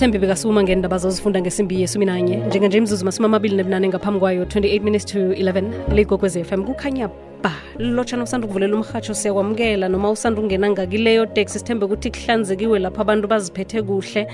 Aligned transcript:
sithembe 0.00 0.18
bekasuma 0.18 0.62
ngendaba 0.62 0.98
zozifunda 0.98 1.40
ngesimbi 1.40 1.80
yesumi 1.80 2.06
nanye. 2.06 2.36
Njenganje 2.36 2.78
imzuzu 2.78 3.04
masumi 3.04 3.26
amabili 3.26 3.56
nebunane 3.56 3.88
ngaphambi 3.88 4.20
kwayo 4.20 4.44
28 4.44 4.82
minutes 4.82 5.04
to 5.04 5.18
11 5.18 5.94
ligokwez 5.94 6.38
FM 6.42 6.64
kukhanya 6.64 7.08
ba 7.42 7.52
lotshana 7.78 8.22
usanda 8.22 8.46
ukuvulela 8.46 8.76
umhatsho 8.76 9.14
siyakwamukela. 9.14 9.88
Noma 9.88 10.10
usanda 10.10 10.40
ukungena 10.40 10.70
ngakileyo 10.70 11.26
teksi 11.26 11.58
sithembe 11.58 11.84
ukuthi 11.84 12.10
kuhlanzekiwe 12.10 12.78
lapho 12.78 13.00
abantu 13.00 13.28
baziphethe 13.28 13.82
kuhle. 13.82 14.26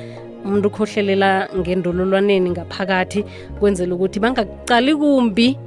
Umuntu 0.44 0.68
ukhohlelela 0.68 1.48
ngendololwaneni 1.58 2.50
ngaphakathi 2.50 3.24
kwenzela 3.58 3.94
ukuthi 3.94 4.20
bangakucali 4.20 4.94
kumbi 4.94 5.58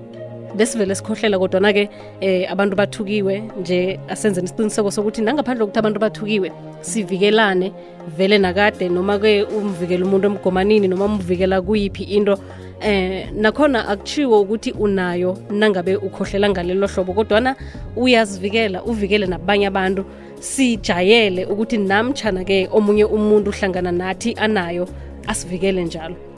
besivele 0.55 0.95
sikhohlela 0.95 1.39
kodwana-ke 1.39 1.89
eh 2.21 2.51
abantu 2.51 2.75
bathukiwe 2.75 3.43
nje 3.61 3.99
asenzeni 4.09 4.45
isiqiniseko 4.45 4.91
sokuthi 4.91 5.21
nangaphandle 5.21 5.65
kokuthi 5.65 5.79
abantu 5.79 5.99
bathukiwe 5.99 6.51
sivikelane 6.81 7.71
vele 8.17 8.37
nakade 8.37 8.89
noma-ke 8.89 9.43
umvikela 9.43 10.05
umuntu 10.05 10.27
emgomanini 10.27 10.87
noma 10.87 11.05
umvikela 11.05 11.61
kuyiphi 11.61 12.03
into 12.03 12.37
eh 12.81 13.27
nakhona 13.33 13.87
akuchiwo 13.87 14.41
ukuthi 14.41 14.71
unayo 14.71 15.37
nangabe 15.49 15.95
ukhohlela 15.95 16.49
ngalelo 16.49 16.87
hlobo 16.87 17.13
kodwana 17.13 17.55
uyazivikela 17.95 18.83
uvikele 18.83 19.25
nabanye 19.25 19.67
abantu. 19.67 20.05
Sijayele 20.39 21.45
ukuthi 21.45 21.77
namtshana-ke 21.77 22.69
omunye 22.71 23.05
umuntu 23.05 23.49
uhlangana 23.49 23.91
nathi 23.91 24.33
anayo 24.39 24.87
asivikele 25.27 25.83
njalo. 25.83 26.28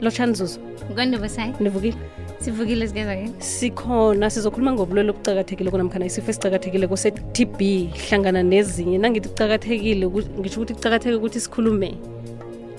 Lotshani 0.00 0.34
zuzu 0.34 0.58
Ngondobosai. 0.92 1.54
nivukile 1.60 1.96
Sivukile 2.40 2.88
sigeza 2.88 3.16
ke. 3.16 3.30
sikhona 3.38 4.30
sizokhuluma 4.30 4.72
ngobulwelo 4.72 5.12
obucakathekile 5.12 5.70
kunamkhana 5.70 6.06
isifo 6.06 6.30
esicakathekile 6.30 6.86
kuse-tb 6.88 7.60
hlangana 8.08 8.42
nezinye 8.42 8.98
nangithi 8.98 9.28
kucakathekile 9.28 10.08
ku- 10.08 10.24
ngisho 10.40 10.56
ukuthi 10.60 10.74
kucakatheke 10.74 11.16
ukuthi 11.16 11.40
sikhulume 11.40 11.94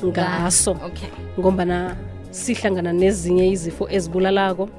ngaso 0.06 0.72
Okay. 0.72 1.10
ngombana 1.40 1.96
sihlangana 2.32 2.92
nezinye 2.94 3.50
izifo 3.54 3.88
ezibulalako 3.90 4.70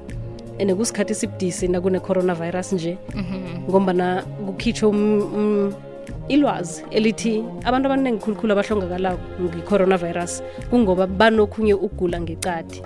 and 0.59 0.71
kusikhathi 0.75 1.15
sibudisi 1.15 1.67
nakune-coronavirus 1.67 2.73
nje 2.73 2.97
ngombana 3.69 4.23
kukhitshwe 4.45 4.89
um- 4.89 5.27
um- 5.37 5.73
ilwazi 6.27 6.83
elithi 6.91 7.43
abantu 7.65 7.85
abaningi 7.87 8.19
khulukhulu 8.19 8.53
abahlongakalako 8.53 9.21
nge-coronavirus 9.41 10.43
kungoba 10.69 11.07
banokhunye 11.07 11.73
ukugula 11.73 12.21
ngecadi 12.21 12.81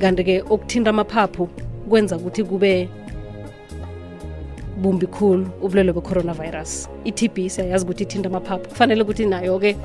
kanti-ke 0.00 0.42
okuthinta 0.50 0.90
amaphaphu 0.90 1.48
kwenza 1.88 2.16
ukuthi 2.16 2.44
kube 2.44 2.88
bumbi 4.76 5.06
khulu 5.06 5.46
ubulwele 5.62 5.92
be-coronavirus. 5.92 6.88
I-tb 7.04 7.48
siyayazi 7.48 7.84
ukuthi 7.84 8.02
ithinta 8.02 8.28
amaphaphu. 8.28 8.68
Kufanele 8.68 9.02
ukuthi 9.02 9.26
nayo-ke 9.26 9.76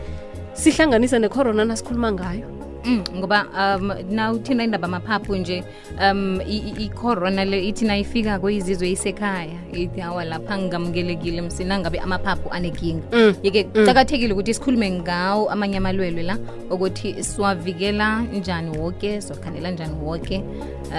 sihlanganise 0.53 1.19
ne-corona 1.19 1.65
nasikhuluma 1.65 2.11
ngayo 2.11 2.56
Mm, 2.87 3.03
ngoba 3.15 3.45
um 3.53 3.93
na 4.09 4.31
uthinda 4.31 4.63
indaba 4.63 4.87
amaphaphu 4.87 5.35
nje 5.35 5.63
um 6.11 6.41
i-corona 6.79 7.45
le 7.45 7.67
ithi 7.67 7.85
nayifika 7.85 8.39
kwizizwe 8.39 8.91
isekhaya 8.91 9.59
ithi 9.73 10.01
awa 10.01 10.25
lapha 10.25 10.57
ngingamukelekile 10.57 11.41
msina 11.41 11.79
ngabe 11.79 11.99
amaphaphu 11.99 12.49
anekinga. 12.51 13.03
Mm, 13.11 13.33
yeke 13.43 13.63
kucakathekile 13.63 14.33
ukuthi 14.33 14.53
sikhulume 14.53 14.91
ngawo 14.91 15.49
amanye 15.49 15.77
amalwelwe 15.77 16.23
la 16.23 16.37
ukuthi 16.71 17.23
siwavikela 17.23 18.21
njani 18.21 18.77
wonke 18.77 19.21
siwakhandela 19.21 19.71
njani 19.71 19.95
woke 20.03 20.43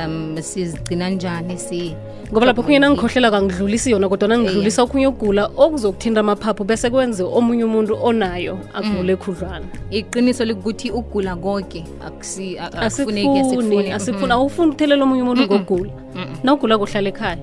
um 0.04 0.36
sizigcina 0.42 1.10
njani 1.10 1.58
si 1.58 1.96
ngoba 2.32 2.46
lapho 2.46 2.62
khunye 2.62 2.78
nangikhohlela 2.78 3.30
kangidlulisi 3.30 3.90
yona 3.90 4.08
kodwa 4.08 4.28
nangidlulisa 4.28 4.82
okhunye 4.82 5.06
ukugula 5.06 5.50
okuzokuthinta 5.56 6.20
amaphaphu 6.20 6.64
bese 6.64 6.90
kwenze 6.90 7.22
omunye 7.22 7.64
umuntu 7.64 7.98
onayo 8.02 8.58
agule 8.74 9.16
khudlwana 9.16 9.66
iqiniso 9.90 10.44
likukuthi 10.44 10.90
ukugula 10.90 11.36
konke 11.36 11.77
akusi- 12.06 12.58
a- 12.58 12.72
akufuneki 12.72 13.38
asifuni 13.92 14.32
awufuni 14.32 14.70
ukuthelela 14.70 15.04
omunye 15.04 15.22
umuntu 15.22 15.42
ngokugula. 15.42 15.92
Nawugula 16.44 16.78
kuhlala 16.78 17.08
ekhaya. 17.08 17.38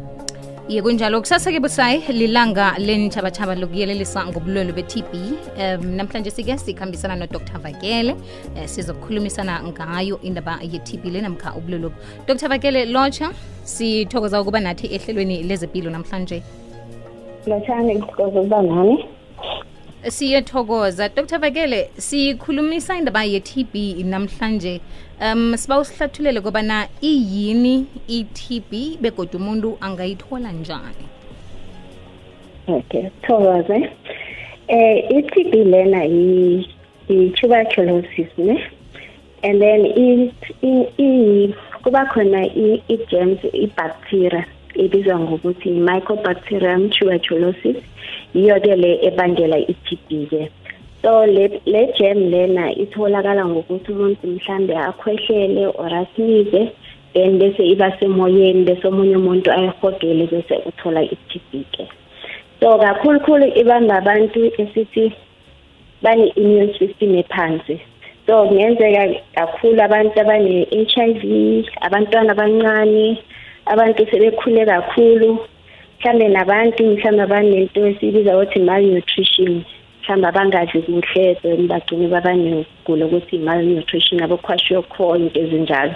Ye 0.67 0.81
kunjalo. 0.81 1.21
Kusasa-ke 1.21 1.59
busayi 1.59 2.01
lilanga 2.09 2.73
lenithabathaba 2.79 3.55
lokuyelelisa 3.55 4.25
ngobulwelo 4.25 4.73
be-tb 4.73 5.13
um 5.13 5.95
namhlanje 5.95 6.31
sike 6.31 6.57
sikhambisana 6.57 7.15
nodr. 7.15 7.39
Vakele 7.61 8.13
um 8.13 8.65
sizokukhulumisana 8.65 9.61
ngayo 9.63 10.19
indaba 10.23 10.59
ye-tb 10.61 11.05
le 11.05 11.21
namkha 11.21 11.53
ubulwelo 11.57 11.91
dr 12.27 12.47
vakele 12.49 12.85
lotsha 12.85 13.29
sithokoza 13.63 14.41
ukuba 14.41 14.59
nathi 14.59 14.87
ehlelweni 14.87 15.43
lezempilo 15.43 15.91
namhlanje. 15.91 16.41
Lotshani 17.45 17.95
ngithokoza 17.95 18.39
ukuba 18.39 18.61
nami 18.61 19.05
siyethokoza 20.09 21.09
dr 21.09 21.37
vakele 21.39 21.89
sikhulumisa 21.97 22.95
indaba 22.97 23.23
ye-tb 23.23 23.75
namhlanje. 24.03 24.81
Um 25.21 25.57
siba 25.57 25.79
usihlathulele 25.79 26.41
kobana 26.41 26.87
iyini 27.01 27.85
i-tb 28.07 28.97
begodwa 29.01 29.39
umuntu 29.41 29.77
angayithola 29.81 30.51
njani? 30.51 31.05
Okay 32.67 33.09
thokoze. 33.21 33.89
Eh 34.67 35.05
i-TB 35.09 35.53
lena 35.53 36.05
i-tuberculosis 37.09 38.37
ne? 38.37 38.63
And 39.43 39.61
then 39.61 40.33
kuba 41.83 42.05
khona 42.05 42.45
i-germs 42.45 43.39
i-bacteria 43.53 44.45
ebizwa 44.75 45.19
ngokuthi 45.19 45.69
mycobacterium 45.69 46.89
tuberculosis. 46.89 47.77
Yiyo 48.35 48.59
ke 48.59 48.75
le 48.75 48.91
ebangela 49.07 49.57
i-TB 49.57 50.09
ke. 50.29 50.41
So 51.01 51.25
le 51.25 51.61
le 51.65 51.81
germ 51.97 52.19
lena 52.31 52.73
itholakala 52.83 53.45
ngokuthi 53.45 53.91
umuntu 53.91 54.27
mhlambe 54.27 54.75
akhwehlele 54.75 55.65
or 55.79 55.91
asinize 56.01 56.71
then 57.13 57.39
bese 57.39 57.63
iba 57.63 57.91
semoyeni 57.99 58.65
bese 58.67 58.87
omunye 58.87 59.15
umuntu 59.15 59.51
ayihogele 59.51 60.27
bese 60.27 60.55
uthola 60.67 61.01
i-TB 61.01 61.51
ke. 61.71 61.87
So 62.59 62.77
kakhulukhulu 62.77 63.47
ibamba 63.55 63.97
abantu 63.97 64.51
esithi 64.61 65.13
bane-immune 66.03 66.73
system 66.79 67.15
ephansi. 67.15 67.79
So 68.27 68.47
kungenzeka 68.47 69.21
kakhulu 69.35 69.79
abantu 69.81 70.19
abane-HIV 70.19 71.23
abantwana 71.81 72.31
abancane 72.33 73.21
abantu 73.65 74.01
sebekhule 74.11 74.65
kakhulu. 74.65 75.39
Mhlambe 76.05 76.27
nabantu 76.27 76.83
mhlambe 76.83 77.21
abanento 77.21 77.87
esibiza 77.87 78.37
ukuthi 78.37 78.59
malnutrition. 78.59 79.63
Mhlambe 80.03 80.27
abangadli 80.27 80.81
kuhle 80.81 81.35
then 81.41 81.67
bagcine 81.67 82.07
babanegula 82.07 83.05
ukuthi 83.05 83.37
malnutrition 83.39 84.21
abokwashiorkor 84.23 85.17
into 85.17 85.39
ezinjalo. 85.39 85.95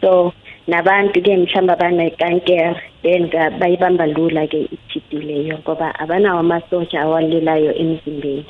So 0.00 0.32
nabantu-ke 0.66 1.36
mhlawumbe 1.36 1.72
abanekankere 1.72 2.76
then 3.02 3.30
ka- 3.30 3.50
bayibamba 3.50 4.06
lula-ke 4.06 4.68
i-TB 4.72 5.12
leyo 5.22 5.58
ngoba 5.58 5.94
abanawo 5.98 6.40
amasotsha 6.40 7.00
awalelayo 7.00 7.74
emzimbeni. 7.74 8.44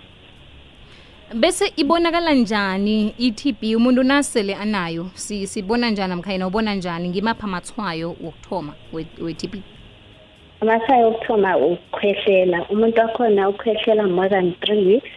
Bese 1.34 1.72
ibonakala 1.76 2.34
njani 2.34 3.14
i-tb 3.18 3.76
umuntu 3.76 4.02
nasele 4.02 4.54
anayo 4.54 5.10
si- 5.14 5.46
sibona 5.46 5.90
njani 5.90 6.08
namkha 6.08 6.32
yena 6.32 6.46
ubona 6.46 6.74
njani? 6.74 7.08
Ngimaphi 7.08 7.42
amathwayo 7.44 8.16
wokuthoma 8.20 8.72
we- 8.92 9.06
we-tb 10.60 10.70
amasayo 10.70 11.08
okuthoma 11.08 11.56
ukukhwehlela. 11.56 12.66
Umuntu 12.70 13.00
wakhona 13.00 13.48
ukhwehlela 13.48 14.08
more 14.08 14.28
than 14.28 14.54
three 14.64 14.86
weeks 14.86 15.10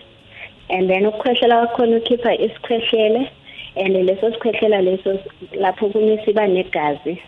and 0.69 0.89
then 0.89 1.05
ukukhwehlela 1.05 1.57
wakhona 1.67 1.97
ukhipha 1.97 2.35
isikhwehlele 2.35 3.29
and 3.75 3.95
leso 3.95 4.31
sikhwehlela 4.31 4.81
leso 4.81 5.19
lapho 5.53 5.89
kunye 5.89 6.25
siba 6.25 6.47
negazi. 6.47 7.21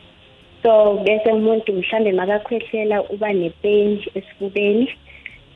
So 0.63 0.99
bese 1.03 1.31
umuntu 1.31 1.73
mhlambe 1.73 2.11
makakhwehlela 2.11 3.03
uba 3.09 3.33
nepain 3.33 4.03
esifubeni 4.15 4.89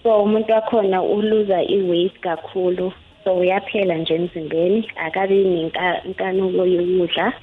so 0.03 0.24
umuntu 0.24 0.53
wakhona 0.53 1.01
uluza 1.03 1.63
i-weight 1.63 2.19
kakhulu. 2.19 2.94
So 3.24 3.38
uyaphela 3.38 3.95
nje 3.95 4.15
emzimbeni 4.15 4.88
akabi 4.95 5.44
nenkanuko 5.44 6.65
yokudla. 6.65 7.33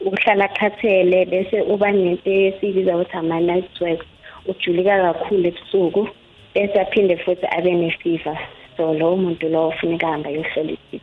Ukuhlala 0.00 0.48
khathele 0.48 1.24
bese 1.24 1.62
uba 1.62 1.92
nento 1.92 2.30
esiyibiza 2.30 2.96
ukuthi 2.96 3.16
ama-night 3.16 3.64
sweats. 3.76 4.06
Ujulika 4.46 5.12
kakhulu 5.12 5.48
ebusuku 5.48 6.08
bese 6.54 6.80
aphinde 6.80 7.16
futhi 7.16 7.46
abe 7.46 7.72
nefiva 7.72 8.38
so 8.76 8.94
lowo 8.94 9.16
muntu 9.16 9.48
lowo 9.48 9.72
funeka 9.72 10.08
ahamba 10.08 10.30
yohlola 10.30 10.72
i-TB 10.72 11.00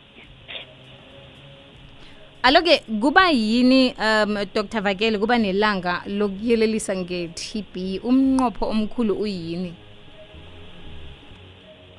aloke 2.43 2.81
kuba 3.01 3.29
yini 3.29 3.93
um 3.99 4.37
dr. 4.53 4.81
Vakele 4.81 5.17
kuba 5.17 5.37
nelanga 5.37 6.03
lokuyelelisa 6.07 6.95
nge-tb 6.95 7.99
umnqopho 8.03 8.65
omkhulu 8.65 9.13
uyini? 9.13 9.73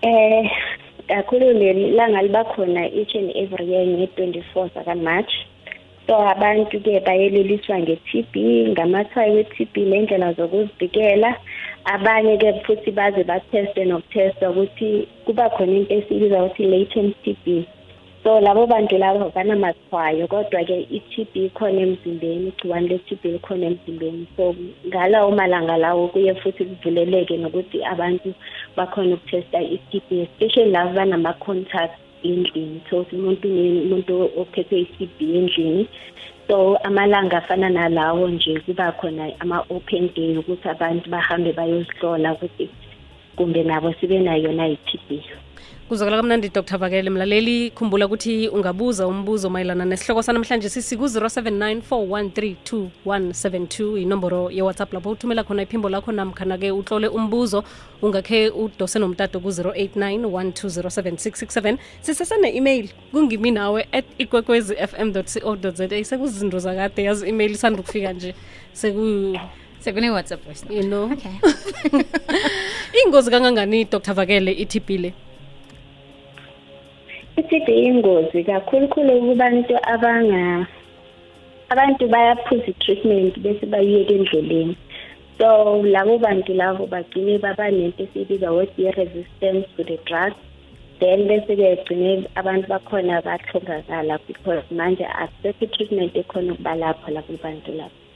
Eh 0.02 0.50
kakhulu 1.08 1.52
lelanga 1.52 2.23
liba 2.23 2.44
khona 2.44 2.87
each 2.87 3.14
and 3.14 3.31
every 3.37 3.67
year 3.67 3.87
nge-24 3.87 4.70
zaka-March. 4.75 5.32
So 6.08 6.16
abantu 6.16 6.81
ke 6.81 7.05
bayeleliswa 7.06 7.76
nge-TB, 7.84 8.34
ngamathwayo 8.72 9.32
we-TB 9.37 9.75
nendlela 9.93 10.32
zokuzivikela. 10.32 11.31
Abanye 11.84 12.34
ke 12.40 12.50
futhi 12.64 12.90
baze 12.96 13.22
batheste 13.28 13.84
nokutesta 13.84 14.50
ukuthi 14.50 15.05
kuba 15.26 15.50
khona 15.50 15.72
into 15.76 15.94
esibiza 15.94 16.40
ukuthi 16.44 16.64
latent 16.72 17.12
TB. 17.25 17.46
so 18.25 18.40
labo 18.40 18.66
bantu 18.66 18.99
labo 18.99 19.31
banamathwayo 19.37 20.26
kodwa-ke 20.32 20.76
i-TB 20.96 21.52
khona 21.55 21.81
emzimbeni 21.87 22.49
igciwane 22.49 22.88
le-TB 22.88 23.22
likhona 23.25 23.66
emzimbeni 23.66 24.26
so 24.37 24.54
ngalawo 24.88 25.31
malanga 25.31 25.76
lawo 25.76 26.08
kuye 26.08 26.34
futhi 26.40 26.64
kuvuleleke 26.64 27.37
nokuthi 27.37 27.84
abantu 27.84 28.34
bakhona 28.76 29.14
ukuthesta 29.14 29.61
i-TB 29.61 30.08
especially 30.25 30.70
labo 30.72 30.93
banama-contact 30.99 31.94
endlini 32.23 32.81
so 32.91 33.06
umuntu 33.12 33.49
umuntu 33.85 34.15
ophethwe 34.41 34.79
i-TB 34.81 35.19
endlini. 35.38 35.88
So 36.49 36.76
amalanga 36.85 37.38
afana 37.38 37.69
nalawo 37.69 38.29
nje 38.29 38.61
kuba 38.61 38.93
khona 38.93 39.32
ama-open 39.41 40.11
day 40.15 40.37
ukuthi 40.37 40.69
abantu 40.69 41.11
bahambe 41.11 41.53
bayozihlola 41.53 42.32
ukuthi 42.32 42.69
kumbe 43.38 43.62
nabo 43.62 43.94
sibe 44.00 44.19
nayo 44.19 44.52
na 44.52 44.67
i-TB 44.69 45.08
kamnandi 45.88 46.49
dr. 46.49 46.79
Vakele 46.79 47.11
mlaleli. 47.11 47.70
Khumbula 47.70 48.06
ukuthi 48.06 48.49
ungabuza 48.49 49.06
umbuzo 49.06 49.50
mayelana 49.50 49.85
nesihloko 49.85 50.23
sanamhlanje 50.23 50.69
sisiku-079 50.69 51.81
413 53.06 53.99
inomboro 53.99 54.50
yewhatsapp 54.50 54.93
lapho 54.93 55.11
uthumela 55.11 55.44
khona 55.44 55.62
iphimbo 55.62 55.88
lakho 55.88 56.12
namkhana-ke 56.12 56.70
utlole 56.73 57.08
umbuzo. 57.08 57.64
Ungakhe 58.02 58.50
udose 58.50 58.99
nomtato 58.99 59.40
ku-089 59.40 60.26
1207667 60.26 61.79
sisesene-email 62.02 62.88
kungimi 63.12 63.50
nawe 63.50 63.88
at 63.93 64.05
ikwekwezi 64.19 64.75
fm 64.76 65.12
co 65.12 65.56
za 65.75 66.05
sekuzizinto 66.05 66.58
zakade 66.58 67.02
yazi 67.02 67.31
isanda 67.31 67.81
ukufika 67.81 68.12
nje. 68.12 68.35
Seku 68.73 69.38
sekune-whatsapp 69.80 70.40
voice 70.44 70.64
you 70.70 70.82
know? 70.82 71.12
Okay. 71.12 71.36
Ingozi 73.04 73.30
kangangani 73.30 73.84
dr. 73.84 74.14
Vakele 74.14 74.52
i-tb 74.52 74.90
le? 74.98 75.12
i-TB 77.38 77.69
ingozi 77.69 78.44
kakhulukhulu 78.44 79.20
kubantu 79.20 79.75
abanga 79.94 80.66
abantu 81.70 82.08
bayaphuza 82.08 82.66
i-treatment 82.66 83.38
bese 83.38 83.66
bayiyeka 83.66 84.12
endleleni. 84.14 84.76
So 85.38 85.48
labo 85.94 86.19
bantu 86.19 86.54
labo 86.54 86.86
bagcine 86.86 87.38
baba 87.38 87.70
nento 87.70 88.02
esiyibiza 88.02 88.50
what 88.50 88.75
resistance 88.76 89.66
to 89.76 89.84
the 89.84 89.98
drug. 90.06 90.32
Then 91.00 91.28
bese-ke 91.28 91.78
gcine 91.86 92.26
abantu 92.34 92.66
bakhona 92.69 93.22
bahlongakala 93.22 94.19
because 94.26 94.64
manje 94.70 95.06
akusekho 95.06 95.62
i-treatment 95.64 96.16
ekhona 96.16 96.52
ukubalapha 96.52 97.10
labo 97.10 97.38
bantu 97.42 97.72
labo. 97.72 98.07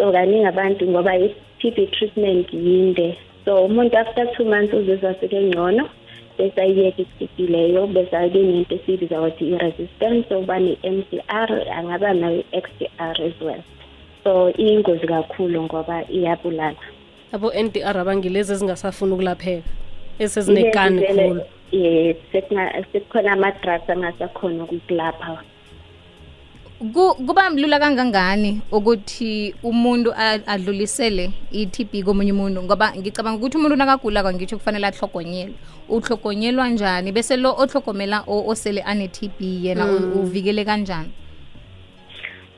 So 0.00 0.12
kaningi 0.12 0.46
abantu 0.48 0.88
ngoba 0.88 1.12
i-TB 1.18 1.90
treatment 1.92 2.48
yinde. 2.52 3.18
So 3.44 3.64
umuntu 3.68 3.96
after 3.96 4.24
two 4.36 4.44
months 4.44 4.72
uzizwa 4.72 5.14
sekengcono 5.20 5.88
bese 6.38 6.60
ayiyeka 6.60 7.02
i-TB 7.02 7.50
leyo 7.50 7.86
bese 7.86 8.16
abe 8.16 8.42
nento 8.42 8.74
esiyibiza 8.74 9.20
ukuthi 9.20 9.44
i-resistance 9.52 10.34
uba 10.34 10.58
ne-M 10.58 11.02
C 11.10 11.20
R 11.28 11.50
angaba 11.76 12.14
nayo 12.14 12.40
i-X 12.40 12.64
D 12.78 12.88
R 12.98 13.16
as 13.22 13.36
well. 13.40 13.62
So 14.24 14.50
iyingozi 14.56 15.06
kakhulu 15.06 15.62
ngoba 15.62 16.04
iyabulala. 16.08 16.80
Abo-n 17.32 17.68
d 17.72 17.82
r 17.84 17.98
abangilezi 17.98 18.52
ezingasafuni 18.52 19.12
ukulapheka 19.12 19.68
esezinekani 20.18 21.02
khulu. 21.02 21.40
yes 21.72 22.16
sekukhona 22.92 23.32
ama-drugs 23.32 23.90
angasakhona 23.90 24.64
ukukulapha 24.64 25.36
Ku- 25.36 25.44
kuba 26.80 27.50
lula 27.50 27.78
kangangani 27.78 28.60
ukuthi 28.72 29.54
umuntu 29.62 30.12
adlulisele 30.46 31.30
i-TB 31.52 32.04
komunye 32.04 32.32
umuntu? 32.32 32.62
Ngoba 32.62 32.92
ngicabanga 32.96 33.36
ukuthi 33.38 33.56
umuntu 33.58 33.76
nakagula 33.76 34.22
kwangitsho 34.22 34.56
kufanele 34.56 34.86
ahlogonyelwe 34.86 35.54
uhlogonyelwa 35.88 36.68
njani? 36.68 37.12
Bese 37.12 37.36
lo 37.36 37.52
ohlogomela 37.52 38.24
o- 38.26 38.46
osele 38.48 38.80
ane-TB 38.82 39.40
yena 39.64 39.84
u- 39.86 40.20
uvikele 40.22 40.64
kanjani? 40.64 41.10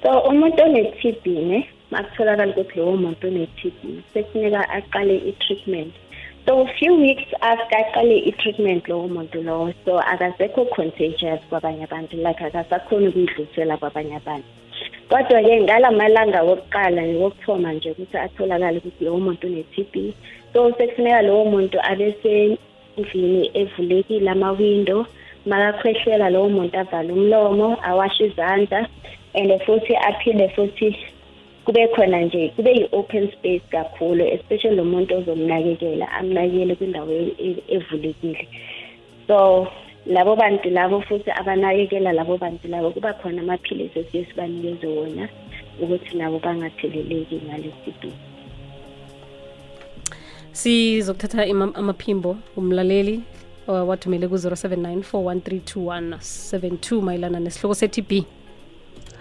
So 0.03 0.19
umuntu 0.31 0.63
one-TB 0.63 1.27
ne 1.27 1.69
makutholakala 1.91 2.53
ukuthi 2.53 2.79
lowo 2.79 2.97
muntu 2.97 3.27
une-TB 3.29 4.03
sekufuneka 4.15 4.69
aqale 4.71 5.17
i-treatment. 5.19 5.93
So 6.47 6.67
few 6.79 6.95
weeks 6.97 7.29
after 7.41 7.77
aqale 7.77 8.17
i-treatment 8.29 8.89
lowo 8.89 9.09
muntu 9.09 9.43
lowo 9.43 9.73
so 9.85 10.01
akasekho 10.01 10.65
contagious 10.75 11.41
kwabanye 11.51 11.85
abantu 11.85 12.17
like 12.17 12.45
akasakhoni 12.45 13.09
ukuyidlulisela 13.09 13.77
kwabanye 13.77 14.17
abantu. 14.17 14.49
Kodwa-ke 15.09 15.63
ngala 15.63 15.91
malanga 15.91 16.43
wokuqala 16.43 17.03
wokuthoma 17.23 17.73
nje 17.73 17.91
ukuthi 17.91 18.17
atholakale 18.17 18.79
ukuthi 18.79 19.05
lowo 19.05 19.21
muntu 19.21 19.47
une-TB 19.47 19.95
so 20.53 20.73
sekufuneka 20.73 21.23
lowo 21.23 21.45
muntu 21.45 21.79
abesendlini 21.91 23.51
evulekile 23.55 24.31
amawindo 24.31 25.07
makakhwehlela 25.47 26.31
lowo 26.31 26.49
muntu 26.49 26.79
avale 26.79 27.13
umlomo 27.13 27.79
awashe 27.85 28.25
izandla 28.27 28.89
and 29.35 29.51
futhi 29.65 29.95
aphinde 29.97 30.49
futhi 30.49 30.97
kube 31.65 31.89
khona 31.89 32.21
nje 32.21 32.49
kube 32.49 32.71
yi-open 32.73 33.33
space 33.33 33.63
kakhulu 33.71 34.25
especially 34.25 34.77
lo 34.77 34.85
muntu 34.85 35.15
ozomnakekela 35.17 36.13
amnakekele 36.13 36.75
kwindawo 36.75 37.13
e- 37.13 37.63
evulekile. 37.69 38.49
So 39.27 39.69
labo 40.07 40.37
bantu 40.37 40.71
labo 40.71 41.01
futhi 41.01 41.31
abanakekela 41.31 42.13
labo 42.13 42.39
bantu 42.39 42.69
labo 42.69 42.91
kuba 42.91 43.13
khona 43.13 43.43
amaphilisi 43.43 43.99
esiye 43.99 44.25
sibanikeze 44.25 44.87
wona 44.87 45.29
ukuthi 45.81 46.17
nabo 46.17 46.39
bangatheleleki 46.39 47.41
ngale-TB 47.47 48.13
sizokuthatha 50.53 51.47
amaphimbo 51.75 52.37
umlaleli 52.57 53.21
uh, 53.69 53.89
wathumele 53.89 54.29
ku-079 54.29 55.03
4132172 55.13 57.03
mayelana 57.03 57.41
nesihloko 57.41 57.75
se-tb 57.75 58.13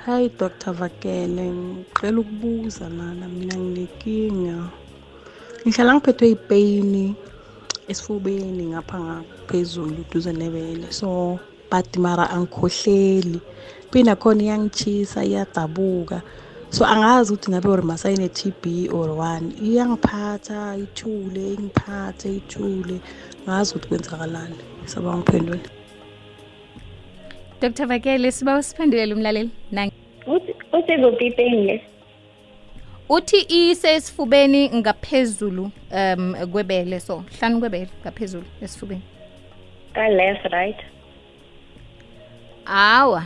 Hi 0.06 0.24
Dr. 0.40 0.74
Vakele, 0.80 1.46
ngicela 1.52 2.20
ukubuza 2.24 2.86
lana 2.98 3.26
mina 3.36 3.56
nginenkinga. 3.62 4.58
Ngihlala 5.64 5.92
ngiphethwe 5.96 6.28
yipeyini 6.32 7.06
esifubeni 7.92 8.64
ngapha 8.72 8.98
ngaphezulu 9.06 10.02
duze 10.12 10.32
nebele. 10.40 10.88
So 11.00 11.10
but 11.72 11.90
mara 12.04 12.26
angikhohleli. 12.36 13.40
Phina 13.92 14.14
khona 14.22 14.44
iyangichisa 14.44 15.20
iyadabuka. 15.30 16.18
So 16.76 16.82
angazi 16.94 17.34
ukuthi 17.34 17.52
ngabe 17.52 17.70
or 17.70 17.82
masayine 17.90 18.28
TB 18.38 18.64
or 18.98 19.10
one. 19.32 19.46
Iyangiphatha 19.68 20.60
ithule, 20.84 21.44
ingiphathe 21.56 22.28
ithule. 22.40 22.98
Ngazi 23.46 23.70
ukuthi 23.76 23.88
kwenzakalani. 23.90 24.58
Sabanga 24.92 25.18
ngiphendule. 25.18 25.81
Dr 27.62 27.86
vakele 27.86 28.32
siba 28.32 28.58
usiphendulele 28.58 29.14
umlaleli. 29.14 29.50
Nangi- 29.72 29.94
uthi 30.28 30.56
uthi 30.74 30.98
kuphi 30.98 31.26
ipeyini 31.26 31.66
le 31.66 31.82
uthi 33.10 33.46
isesifubeni 33.50 34.70
ngaphezulu 34.70 35.72
um 35.92 36.36
kwebele. 36.52 37.00
So 37.00 37.24
hlanu 37.40 37.60
kwebele 37.60 37.88
ngaphezulu 38.02 38.46
esifubeni. 38.62 39.02
Ka-left 39.94 40.46
right? 40.52 40.78
Awa 42.66 43.24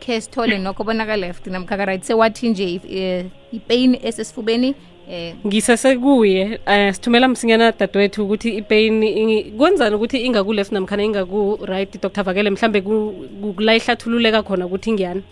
khe 0.00 0.20
sithole 0.20 0.58
nokho 0.58 0.84
bonaka 0.84 1.16
left 1.16 1.46
namkha 1.46 1.76
ka-right. 1.76 2.02
Sewathi 2.02 2.48
nje 2.48 2.80
eh, 2.90 3.26
ipain 3.52 3.98
esesifubeni 4.02 4.74
eh 5.10 5.34
ngisesekuye 5.46 6.58
um 6.66 6.92
sithumela 6.92 7.28
msinyana 7.28 7.72
dadewethu 7.72 8.24
ukuthi 8.24 8.50
ipain 8.56 9.02
ingi- 9.02 9.50
kwenzani 9.58 9.96
ukuthi 9.96 10.18
ingaku-left 10.18 10.72
namkhana 10.72 11.02
ingaku-right 11.02 12.02
dr. 12.02 12.22
Vakele? 12.22 12.50
Mhlambe 12.50 12.80
ku- 12.80 13.14
ku- 13.42 13.52
kula 13.52 13.74
ihlathululeka 13.76 14.42
khona 14.42 14.66
ukuthi 14.66 14.92
ngiyani 14.92 15.22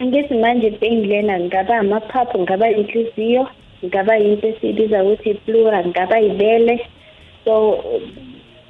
angithi 0.00 0.34
manje 0.34 0.66
ipeyini 0.66 1.06
lena 1.06 1.40
ngaba 1.40 1.78
amaphaphu 1.78 2.38
ngaba 2.40 2.70
inhliziyo 2.70 3.48
ngaba 3.84 4.16
yinto 4.16 4.48
esiyibiza 4.48 5.04
ukuthi 5.04 5.30
i-plura 5.30 5.84
ngaba 5.86 6.20
ibele 6.20 6.80
so 7.44 7.84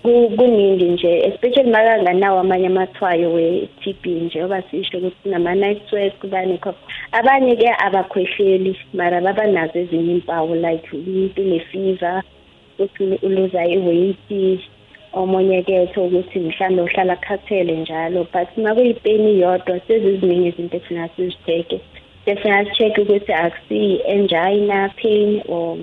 ku- 0.03 0.31
kuningi 0.37 0.85
nje 0.85 1.19
especially 1.27 1.71
makanganawo 1.71 2.41
amanye 2.41 2.67
amathwayo 2.67 3.33
we-TB 3.33 4.07
njengoba 4.07 4.63
sisho 4.63 4.99
ukuthi 4.99 5.29
nama-night 5.29 5.81
sweat 5.91 6.13
kubani 6.19 6.59
cough 7.15 7.21
abanye-ke 7.21 7.71
abakhwehleli 7.79 8.77
mara 8.93 9.21
baba 9.21 9.47
nazo 9.47 9.79
ezinye 9.79 10.13
impawu 10.13 10.55
like 10.55 10.89
umuntu 10.93 11.43
une-fever 11.43 12.23
futhi 12.77 13.19
uluza 13.23 13.65
i-weight 13.67 14.61
omunye-ke 15.13 15.89
ukuthi 15.97 16.39
mhlawumbe 16.39 16.83
uhlala 16.83 17.13
akhathele 17.13 17.77
njalo 17.77 18.27
but 18.33 18.49
uma 18.57 18.75
kuyipeni 18.75 19.41
yodwa 19.41 19.81
seziziningi 19.87 20.49
izinto 20.49 20.77
ekufuneka 20.77 21.15
sizitheke 21.17 21.81
sefuna 22.25 22.65
si-check 22.65 22.99
ukuthi 22.99 23.33
akusiyi-angina 23.33 24.89
pain 25.01 25.43
or 25.49 25.79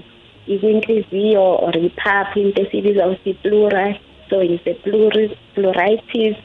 ikwinhliziyo 0.47 1.45
or 1.63 1.77
iphaphu 1.77 2.39
into 2.39 2.61
esiyibiza 2.61 3.07
ukuthi 3.07 3.29
i-plura 3.29 3.95
so 4.29 4.41
is 4.43 4.61
a 4.65 4.73
pluri- 4.73 5.37
pluritis 5.55 6.35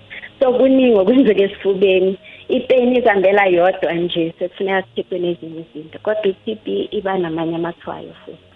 so 0.40 0.52
kuningi 0.52 0.99
okwenzeka 0.99 1.43
esifubeni. 1.43 2.19
Ipeni 2.49 2.99
izihambela 2.99 3.47
yodwa 3.47 3.93
nje 3.95 4.35
sekufuneka 4.38 4.83
sicheckwe 4.83 5.19
nezinye 5.19 5.61
izinto 5.61 5.99
kodwa 5.99 6.26
i-TB 6.26 6.67
iba 6.91 7.19
namanye 7.19 7.57
amathwayo 7.57 8.15
futhi. 8.25 8.47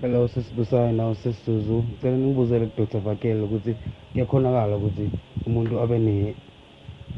Hello 0.00 0.28
sisibusayo 0.28 0.92
nawo 0.92 1.14
sesisuzu 1.14 1.84
ngicela 1.84 2.16
ngibuzele 2.18 2.66
kudr 2.66 2.98
vakele 3.00 3.40
ukuthi 3.40 3.74
kuyakhonakala 4.12 4.76
ukuthi 4.76 5.10
umuntu 5.46 5.80
abe 5.80 5.98
ne 5.98 6.34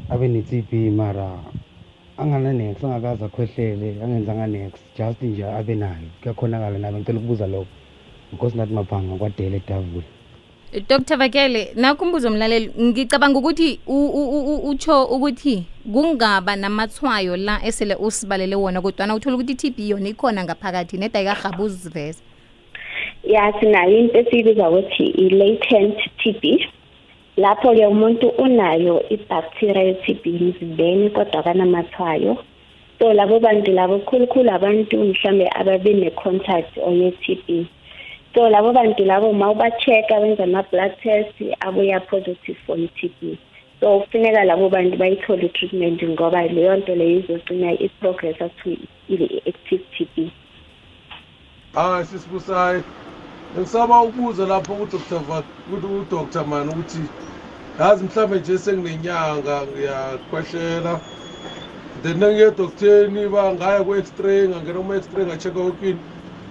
abe 0.09 0.27
ne-TB 0.27 0.71
mara 0.91 1.27
angana-nex 2.17 2.83
angakaze 2.83 3.25
akhwehlele 3.25 4.03
angenzanga 4.03 4.47
nex 4.47 4.71
just 4.97 5.21
nje 5.21 5.43
abe 5.45 5.75
nayo. 5.75 6.07
Kuyakhonakala 6.21 6.77
nabe 6.77 6.97
ngicela 6.97 7.19
ukubuza 7.19 7.47
lokho. 7.47 7.71
Because 8.31 8.55
nathi 8.57 8.73
maphanga 8.73 9.15
kwadele 9.15 9.57
edavula 9.57 10.16
dr 10.87 11.17
vakele 11.17 11.71
nakho 11.75 12.05
umbuzo 12.05 12.29
mlaleli 12.29 12.71
ngicabanga 12.81 13.39
ukuthi 13.39 13.79
u- 13.87 14.11
u- 14.19 14.29
u- 14.37 14.55
u- 14.55 14.69
utsho 14.69 15.05
ukuthi 15.05 15.63
kungaba 15.93 16.55
namathwayo 16.55 17.37
la 17.37 17.65
esele 17.65 17.95
usibalele 17.95 18.55
wona 18.55 18.81
kodwana 18.81 19.15
uthola 19.15 19.35
ukuthi 19.35 19.51
i-tb 19.51 19.79
yona 19.79 20.09
ikhona 20.09 20.43
ngaphakathi 20.43 20.97
neda 20.97 21.21
ikarhabi 21.21 21.63
uziveza 21.63 22.21
ya 23.23 23.53
sinayo 23.59 23.97
into 23.97 24.19
esiyibiza 24.19 24.69
ukuthi 24.69 25.03
i-latent 25.03 25.97
TB 26.17 26.43
lapho-ke 27.37 27.85
umuntu 27.85 28.27
unayo 28.27 29.03
i-bacteria 29.09 29.83
ye-TB 29.83 30.25
emzimbeni 30.25 31.09
kodwa 31.09 31.43
kanamathwayo 31.43 32.37
so 32.99 33.13
labo 33.13 33.39
bantu 33.39 33.71
labo 33.71 33.99
khulukhulu 33.99 34.51
abantu 34.51 34.97
mhlambe 34.97 35.49
ababe 35.55 35.93
ne-contact 35.93 36.77
oye-TB 36.77 37.65
so 38.33 38.49
labo 38.49 38.73
bantu 38.73 39.05
labo 39.05 39.29
uma 39.29 39.51
uba-check-a 39.51 40.19
benza 40.19 40.43
ama-blood 40.43 40.93
test 41.03 41.35
abuya 41.59 41.99
positive 41.99 42.57
for 42.65 42.77
i-TB 42.77 43.37
so 43.79 43.99
kufuneka 43.99 44.43
labo 44.43 44.69
bantu 44.69 44.97
bayithole 44.97 45.45
i-treatment 45.45 46.03
ngoba 46.03 46.47
leyo 46.47 46.77
nto 46.77 46.95
leyo 46.95 47.19
izogcina 47.19 47.71
i-progress 47.71 48.37
to 48.63 48.69
i-active 49.09 49.83
TB 49.97 50.31
hayi 51.73 52.05
sisibusayi 52.05 52.83
ngisaba 53.57 54.01
ukubuza 54.01 54.45
lapho 54.45 54.73
udr 55.71 56.45
mani 56.47 56.69
ukuthi 56.69 57.01
yazi 57.79 58.03
mhlawumbe 58.03 58.39
nje 58.39 58.57
senginenyanga 58.57 59.61
ngiyakhwehlela. 59.67 60.99
Then 62.03 62.19
nangiye 62.19 62.47
edoktheni 62.47 63.29
bangaya 63.29 63.83
ku-x-ray 63.83 64.47
ngangena 64.47 64.79
kuma-x-ray 64.79 65.25
nga-check-a 65.25 65.61
kokwini 65.65 65.99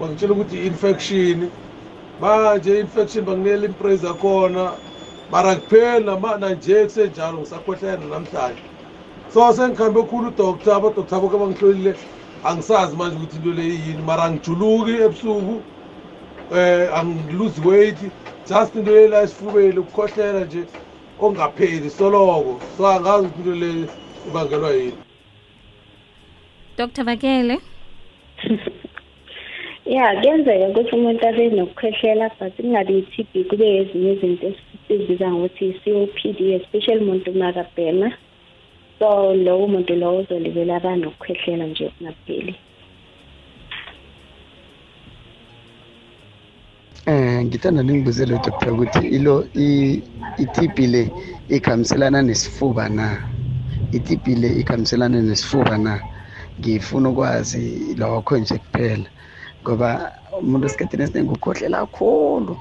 bangitshela 0.01 0.33
ukuthi 0.35 0.57
i-infection 0.57 1.39
manje 2.21 2.75
i-infection 2.75 3.25
banginela 3.25 3.67
impraise 3.67 4.09
akhona 4.09 4.73
mara 5.31 5.57
kupheli 5.57 6.05
nama- 6.05 6.39
nanje 6.39 6.85
kusenjalo 6.85 7.39
ngisakhwehlela 7.39 8.07
namhlanje. 8.07 8.63
So 9.33 9.53
sengikhambe 9.53 10.03
khulu 10.03 10.29
udoktor 10.29 10.75
abadoktor 10.77 11.21
boke 11.21 11.37
bangihlolile 11.39 11.95
angisazi 12.45 12.97
manje 12.97 13.17
ukuthi 13.17 13.37
into 13.37 13.53
le 13.53 13.63
yini. 13.63 14.03
Mara 14.07 14.23
angijuluki 14.25 15.03
ebusuku 15.03 15.63
eh 16.55 16.89
angiluzi 16.99 17.61
weight. 17.65 17.99
Just 18.49 18.75
into 18.77 18.91
lela 18.93 19.23
esifubeni 19.23 19.79
ukukhohlela 19.79 20.45
nje 20.45 20.65
ongapheli 21.21 21.91
soloko. 21.91 22.61
So 22.77 22.87
angazi 22.87 23.27
ukuthi 23.27 23.49
into 23.49 23.55
le 23.55 23.89
ibangelwa 24.29 24.71
yini. 24.71 24.99
Dr 26.79 27.05
vakele 27.05 27.61
ya 29.87 30.07
kuyenzeka 30.21 30.69
ukuthi 30.69 30.93
umuntu 30.95 31.23
abe 31.29 31.45
nokukhwehlela 31.51 32.31
but 32.39 32.55
kungabi 32.57 32.99
i-TB 32.99 33.33
kube 33.51 33.67
ezinye 33.81 34.13
izinto 34.13 34.47
esizibiza 34.51 35.27
ngokuthi 35.33 35.65
i-COPD 35.71 36.41
especially 36.59 37.01
umuntu 37.05 37.29
makabhema 37.41 38.09
so 38.99 39.35
lowo 39.35 39.65
muntu 39.69 39.93
lowo 39.95 40.19
uzolibela 40.21 40.77
aba 40.77 40.97
nokukhwehlela 40.97 41.65
nje 41.67 41.89
kungapheli. 41.95 42.55
Eh 47.07 47.45
ngithanda 47.45 47.83
ningibuzele 47.83 48.35
doctor 48.45 48.73
ukuthi 48.73 49.07
ilo 49.17 49.47
i- 49.55 50.03
i-TB 50.43 50.77
le 50.87 51.03
ikhambiselana 51.49 52.23
nesifuba 52.23 52.89
na? 52.89 53.23
i-TB 53.93 54.27
le 54.43 54.49
ikhambiselana 54.61 55.23
nesifuba 55.23 55.79
na? 55.79 56.01
Ngifuna 56.61 57.09
ukwazi 57.09 57.95
lokho 57.99 58.39
nje 58.39 58.59
kuphela. 58.59 59.09
Ngoba 59.67 60.13
umuntu 60.41 60.67
esikhathini 60.67 61.03
esiningi 61.03 61.33
ukhohlela 61.35 61.79
kakhulu 61.87 62.57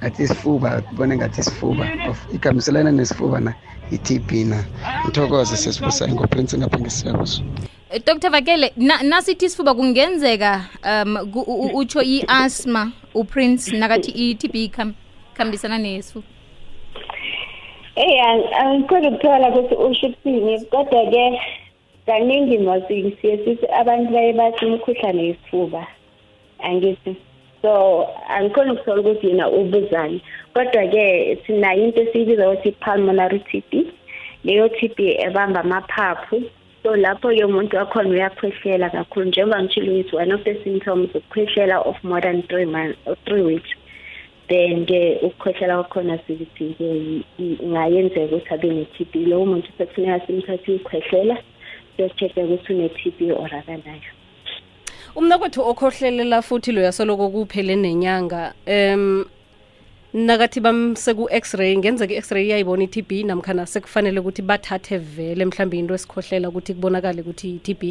ngathi 0.00 0.22
isifuba 0.22 0.80
kubone 0.80 1.16
ngathi 1.16 1.40
isifuba 1.40 1.84
Of- 2.08 2.34
ikhambiselana 2.34 2.90
nesifuba 2.92 3.40
na 3.40 3.54
i-TB 3.92 4.30
na. 4.48 4.64
Ngithokoze 5.04 5.56
sesibusayo 5.56 6.14
ngoprince 6.14 6.58
ngapha 6.58 6.78
ngesiyakuso 6.80 7.42
Eh, 7.90 8.00
dr 8.06 8.30
vakele 8.30 8.72
na- 8.76 9.02
nasithi 9.02 9.44
isifuba 9.46 9.74
kungenzeka 9.74 10.64
um 10.84 11.30
ku- 11.32 11.40
u- 11.46 11.60
u- 11.66 11.76
utsho 11.78 12.02
i-asthma 12.02 12.92
uprince 13.14 13.76
nakathi 13.76 14.10
i-tb 14.10 14.54
ikham- 14.54 14.94
ikhambisana 15.34 15.78
nesifuba? 15.78 16.26
Eyi 17.96 18.20
angikhona 18.60 19.08
ukuthola 19.08 19.48
ukuthi 19.50 19.74
usho 19.74 20.06
ukuthini 20.06 20.60
kodwa-ke 20.70 21.40
kaningi 22.06 22.58
masi 22.58 23.16
siye 23.20 23.36
sithi 23.44 23.66
abantu 23.80 24.12
baye 24.12 24.32
bathi 24.32 24.66
umkhuhlane 24.66 25.22
yisifuba 25.26 25.86
angithi. 26.62 27.16
So 27.62 28.08
angikhona 28.28 28.72
ukuthola 28.72 29.00
ukuthi 29.00 29.26
yena 29.26 29.48
ubuzani. 29.48 30.22
Kodwa-ke 30.54 31.38
sinayo 31.46 31.84
into 31.84 32.02
esiyibiza 32.02 32.48
ukuthi 32.48 32.68
i-pulmonary 32.68 33.38
TB 33.38 33.72
leyo 34.44 34.68
TB 34.68 34.98
ebamba 35.26 35.60
amaphaphu. 35.60 36.42
So 36.82 36.96
lapho-ke 36.96 37.44
umuntu 37.44 37.76
wakhona 37.76 38.08
uyakhwehlela 38.08 38.90
kakhulu 38.90 39.26
njengoba 39.26 39.62
ngitshilo 39.62 39.92
ukuthi 39.92 40.16
one 40.16 40.32
of 40.32 40.44
the 40.44 40.54
symptoms 40.64 41.10
ukukhwehlela 41.14 41.84
of 41.84 41.96
more 42.04 42.20
than 42.20 42.42
three 42.48 42.64
months 42.64 42.98
or 43.06 43.16
three 43.26 43.42
weeks 43.42 43.70
then 44.48 44.86
ke 44.86 45.18
ukukhwehlela 45.22 45.76
kwakhona 45.76 46.18
sithi 46.26 46.74
ke 46.78 46.88
ingayenzeka 47.38 48.36
ukuthi 48.36 48.54
abe 48.54 48.68
ne-TB 48.70 49.14
lowo 49.28 49.46
muntu 49.46 49.68
sekufuneka 49.78 50.26
simthathe 50.26 50.74
ikhwehlela 50.74 51.36
siyo-check-a 51.96 52.42
ukuthi 52.44 52.72
une-TB 52.72 53.18
or 53.36 53.50
akanayo. 53.54 54.19
Umnakwethu 55.16 55.60
okhohlelela 55.70 56.42
futhi 56.42 56.72
lo 56.72 56.82
yasoloko 56.82 57.28
kuphele 57.28 57.76
nenyanga 57.76 58.54
um 58.66 59.24
nakathi 60.14 60.60
bamse 60.60 61.14
ku-x-ray 61.14 61.76
ngenzeka 61.76 62.14
i-x-ray 62.14 62.44
iyayibona 62.46 62.84
i-tb 62.84 63.10
namkhana 63.26 63.66
sekufanele 63.66 64.20
ukuthi 64.20 64.42
bathathe 64.42 64.98
vele 64.98 65.44
mhlawumbe 65.44 65.78
into 65.78 65.94
esikhohlela 65.94 66.48
ukuthi 66.48 66.74
kubonakale 66.74 67.22
ukuthi 67.22 67.48
i-tb 67.58 67.82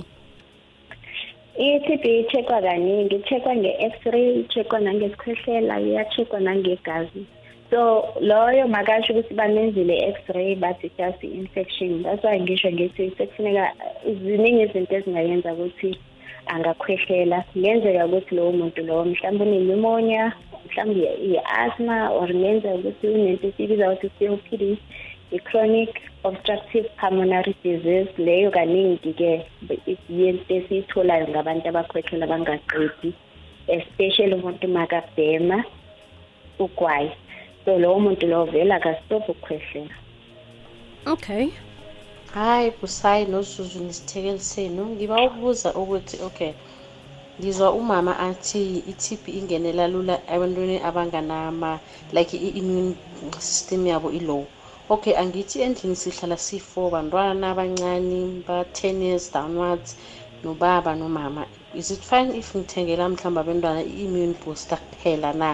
i-TB 1.60 2.06
icheckwa 2.06 2.62
kaningi 2.62 3.16
ichekwa 3.16 3.56
nge-x-ray 3.56 4.46
nangesikhwehlela 4.82 5.82
iyachekwa 5.82 6.40
nangegazi. 6.40 7.26
So 7.70 8.04
loyo 8.22 8.68
makasho 8.68 9.14
ukuthi 9.14 9.34
bamenzile 9.34 9.96
i-x-ray 9.98 10.56
bathi 10.56 10.92
just 10.98 11.24
i-infection. 11.24 12.04
That's 12.04 12.24
why 12.24 12.40
ngisho 12.40 12.72
ngithi 12.72 13.12
sekufuneka 13.18 13.74
ziningi 14.06 14.62
izinto 14.62 14.96
ezingayenza 14.96 15.54
ukuthi 15.54 16.00
angakhwehlela 16.48 17.42
kungenzeka 17.54 18.06
ukuthi 18.06 18.36
lowo 18.36 18.52
muntu 18.52 18.84
lowo 18.84 19.06
mhlawumbe 19.06 19.44
une-pneumonia 19.46 20.34
mhlawumbe 20.66 21.10
i-asthma 21.30 22.10
or 22.12 22.28
kungenzeka 22.28 22.76
ukuthi 22.76 23.08
unento 23.08 23.48
esiyibiza 23.48 23.92
ukuthi 23.92 24.26
i-COPD 24.26 24.64
i-chronic 25.32 25.92
obstructive 26.24 26.88
pulmonary 27.00 27.56
disease. 27.64 28.10
Leyo 28.18 28.52
kaningi-ke 28.52 29.46
yento 30.10 30.54
esiyitholayo 30.56 31.28
ngabantu 31.28 31.66
abakhwehlela 31.70 32.28
bangaqedi 32.28 33.14
especially 33.68 34.34
umuntu 34.34 34.68
makabhema 34.68 35.64
ugwayi. 36.60 37.12
So 37.66 37.78
lowo 37.78 38.00
muntu 38.00 38.28
lowo 38.28 38.46
vele 38.46 38.74
akastop 38.74 39.30
ukukhwehlela. 39.30 39.96
Okay. 41.06 41.50
Hayi 42.34 42.72
busayi 42.82 43.26
nozuzu 43.26 43.80
nesithekeli 43.88 44.40
senu. 44.52 44.84
Ngiba 44.94 45.16
ukubuza 45.26 45.70
ukuthi 45.82 46.18
okay 46.28 46.54
ngizwa 47.40 47.72
umama 47.80 48.14
athi 48.30 48.84
i-tb 48.92 49.24
ingenela 49.40 49.86
lula 49.94 50.16
ebantwini 50.34 50.78
abanganama 50.90 51.72
like 52.16 52.36
i-immune 52.48 52.94
system 53.40 53.82
yabo 53.92 54.10
ilow. 54.20 54.44
Okay 54.94 55.14
angithi 55.22 55.58
endlini 55.66 55.96
sihlala 55.96 56.38
siyi-four 56.46 56.88
bantwana 56.94 57.46
abancane 57.52 58.20
ba-ten 58.48 59.02
years 59.02 59.32
downwards 59.32 59.96
nobaba 60.44 60.92
nomama. 60.96 61.44
Is 61.74 61.92
it 61.92 62.04
fine 62.10 62.30
if 62.36 62.54
ngithengela 62.56 63.06
mhlawumbe 63.10 63.40
abantwana 63.42 63.82
i-immune 63.84 64.36
booster 64.44 64.80
kuphela 64.92 65.34
na? 65.34 65.50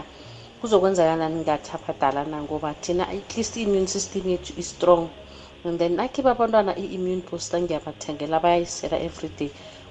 Kuzokwenzakalani 0.62 1.40
ngathi 1.44 1.72
abadala 1.78 2.26
na? 2.32 2.38
Ngoba 2.44 2.74
thina 2.82 3.04
at 3.10 3.38
least 3.38 3.58
i-immune 3.58 3.88
system 3.88 4.24
yethu 4.30 4.54
i-strong 4.58 5.10
and 5.66 5.80
then 5.80 5.96
nakhipha 5.96 6.32
abantwana 6.32 6.76
i-immune 6.78 7.22
booster 7.32 7.60
ngiyabathengela 7.62 8.40
bayayisela 8.40 8.98
everyday 9.00 9.50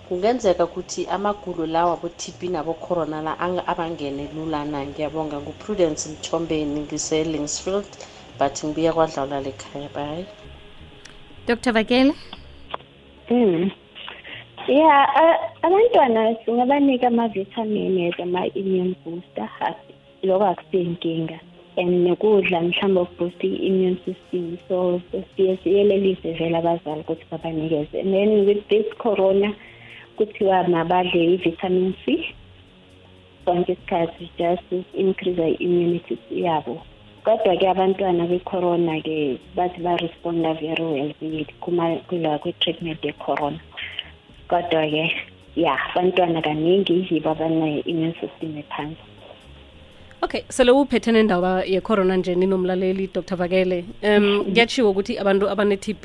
kungenzeka 0.08 0.64
ukuthi 0.64 1.06
amagulo 1.06 1.66
lawa 1.66 1.92
abo-tb 1.92 2.48
nabo-corona 2.50 3.22
la 3.22 3.38
ang- 3.40 3.64
abangene 3.66 4.28
lula 4.34 4.64
na 4.64 4.84
ngiyabonga 4.86 5.40
nguprudence 5.40 6.08
mthombeni 6.08 6.80
ngise-lingsfield 6.80 7.88
but 8.38 8.64
ngibuya 8.64 8.92
kwadlawula 8.92 9.40
lekhaya 9.40 9.88
bayi 9.94 10.26
dr 11.46 11.72
vakele? 11.72 12.12
Mm. 13.30 13.70
Yeah, 14.68 15.06
a- 15.16 15.40
abantwana 15.62 16.36
singabanika 16.44 17.06
ama-vitamin 17.06 18.08
as 18.08 18.20
ama-immune 18.20 18.94
booster 19.04 19.44
ha- 19.58 19.74
lokho 20.22 20.44
akusiyinkinga 20.46 21.38
and 21.76 22.06
nokudla 22.06 22.60
mhlawumbe 22.60 23.00
okuboost 23.00 23.44
i-immune 23.44 23.98
system. 24.04 24.58
So 24.68 25.00
siye 25.36 25.56
siyelelise 25.56 26.32
vele 26.32 26.56
abazali 26.58 27.00
ukuthi 27.00 27.24
babanikeze. 27.30 28.00
And 28.00 28.12
then 28.14 28.46
with 28.46 28.68
this 28.68 28.86
corona 28.98 29.54
kuthiwa 30.16 30.68
mabadle 30.68 31.34
i-vitamin 31.34 31.94
c. 32.04 32.34
Sonke 33.44 33.72
isikhathi 33.72 34.30
just 34.38 34.86
increase 34.94 35.38
i-immunity 35.38 36.18
yabo. 36.30 36.82
Kodwa-ke 37.24 37.68
abantwana 37.68 38.26
be-corona-ke 38.26 39.38
bathi 39.56 39.80
ba-responda 39.82 40.54
very 40.60 40.84
well 40.84 41.12
kula 42.08 42.38
kwi-treatment 42.38 43.04
ye-corona. 43.04 43.60
Kodwa-ke 44.48 45.10
ya 45.56 45.78
abantwana 45.90 46.42
kaningi 46.42 47.06
yibo 47.10 47.30
abane-immune 47.30 48.14
system 48.20 48.58
ephansi 48.58 49.13
okay 50.24 50.42
sele 50.48 50.72
uphethe 50.72 51.12
nendaba 51.12 51.64
ye-corona 51.64 52.16
nje 52.16 52.34
ninomlaleli 52.34 53.10
dr. 53.14 53.36
Vakele. 53.36 53.84
Um 54.02 54.44
kuyatshiwo 54.44 54.90
ukuthi 54.90 55.18
abantu 55.18 55.50
abane-tb 55.50 56.04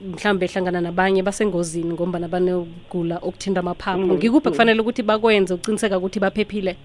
mhlawumbe 0.00 0.46
ehlangana 0.46 0.80
nabanye 0.80 1.22
basengozini 1.22 1.92
ngombana 1.92 2.28
banegula 2.28 3.16
okuthinta 3.22 3.60
amaphaphu. 3.60 4.14
Ngikuphi 4.14 4.50
kufanele 4.50 4.80
ukuthi 4.80 5.02
bakwenze 5.02 5.54
ukuqiniseka 5.54 5.98
ukuthi 5.98 6.20
baphephile? 6.20 6.76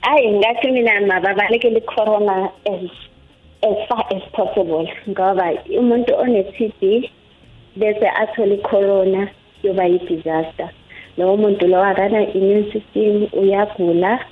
Hayi 0.00 0.32
ngathi 0.32 0.70
mina 0.70 1.00
mababalekele 1.00 1.78
i-corona 1.78 2.50
as 2.66 2.90
as 3.62 3.88
far 3.88 4.04
as 4.10 4.22
possible 4.32 4.88
ngoba 5.08 5.52
umuntu 5.78 6.14
one-tb 6.14 7.10
bese 7.76 8.08
athole 8.08 8.54
i-corona 8.54 9.30
yoba 9.62 9.84
yi-disaster. 9.84 10.70
Lowo 11.18 11.36
muntu 11.36 11.66
lowo 11.66 11.84
akana-immune 11.84 12.72
system 12.72 13.26
uyagula 13.32 14.24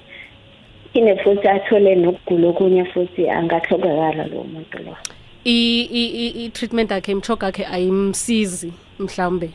phinde 0.92 1.16
futhi 1.16 1.48
athole 1.48 1.94
nokugula 1.94 2.48
okunye 2.48 2.84
futhi 2.84 3.28
angahlokakala 3.28 4.26
lowo 4.30 4.44
muntu 4.44 4.78
lowo. 4.78 4.96
I-treatment 5.44 6.92
akhe 6.92 7.12
imchoga 7.12 7.46
akhe 7.46 7.64
ayimsizi 7.66 8.72
mhlawumbe 8.98 9.50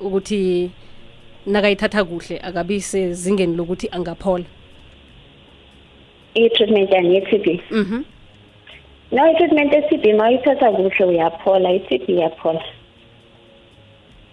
ukuthi 0.00 0.70
nakayithatha 1.46 2.04
kuhle 2.04 2.38
akabi 2.38 2.80
sezingeni 2.80 3.56
lokuthi 3.56 3.88
angaphola. 3.88 4.44
I-treatment 6.34 6.90
yani 6.90 7.14
ye-tb 7.14 7.60
mhm. 7.70 8.04
No 9.12 9.30
i-treatment 9.30 9.72
ye-tb 9.72 10.16
ma 10.16 10.28
uyithatha 10.28 10.72
kuhle 10.72 11.04
uyaphola 11.04 11.72
i-tb 11.72 12.08
iyaphola 12.08 12.62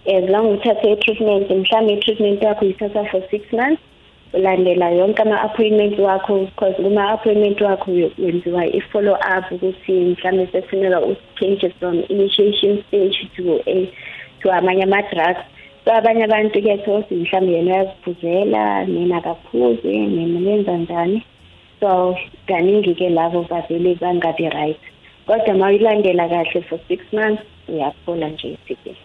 as 0.05 0.29
long 0.29 0.53
uthathe 0.53 0.91
i-treatment 0.91 1.49
mhlawumbe 1.49 1.93
i-treatment 1.93 2.41
yakho 2.41 2.65
uyithatha 2.65 3.05
for 3.05 3.21
six 3.31 3.53
months 3.53 3.81
ulandela 4.33 4.89
yonke 4.89 5.21
ama-appointment 5.21 5.99
wakho 5.99 6.45
because 6.45 6.75
kuma-appointment 6.75 7.61
wakho 7.61 7.91
wenziwa 8.17 8.65
i-follow 8.65 9.15
up 9.15 9.51
ukuthi 9.51 9.91
mhlawumbe 9.91 10.47
sekufuneka 10.51 11.01
u-change 11.01 11.69
from 11.79 12.03
initiation 12.09 12.83
stage 12.87 13.29
to 13.35 13.61
a 13.67 13.93
to 14.41 14.51
amanye 14.51 14.83
ama-drugs 14.83 15.45
so 15.85 15.91
abanye 15.93 16.23
abantu-ke 16.23 16.77
thosi 16.77 17.15
mhlawumbe 17.15 17.53
yena 17.53 17.71
uyaziphuzela 17.73 18.85
nina 18.85 19.17
akaphuzi 19.17 19.87
nina 19.87 20.39
nenza 20.39 20.77
njani. 20.77 21.23
So 21.79 22.15
kaningi-ke 22.47 23.09
labo 23.09 23.43
bavele 23.49 23.95
bangabi 23.95 24.49
right. 24.49 24.79
Kodwa 25.27 25.53
ma 25.57 25.67
uyilandela 25.67 26.29
kahle 26.29 26.61
for 26.69 26.79
six 26.87 27.01
months 27.13 27.43
uyaphola 27.67 28.29
nje 28.29 28.47
i-tb 28.47 28.95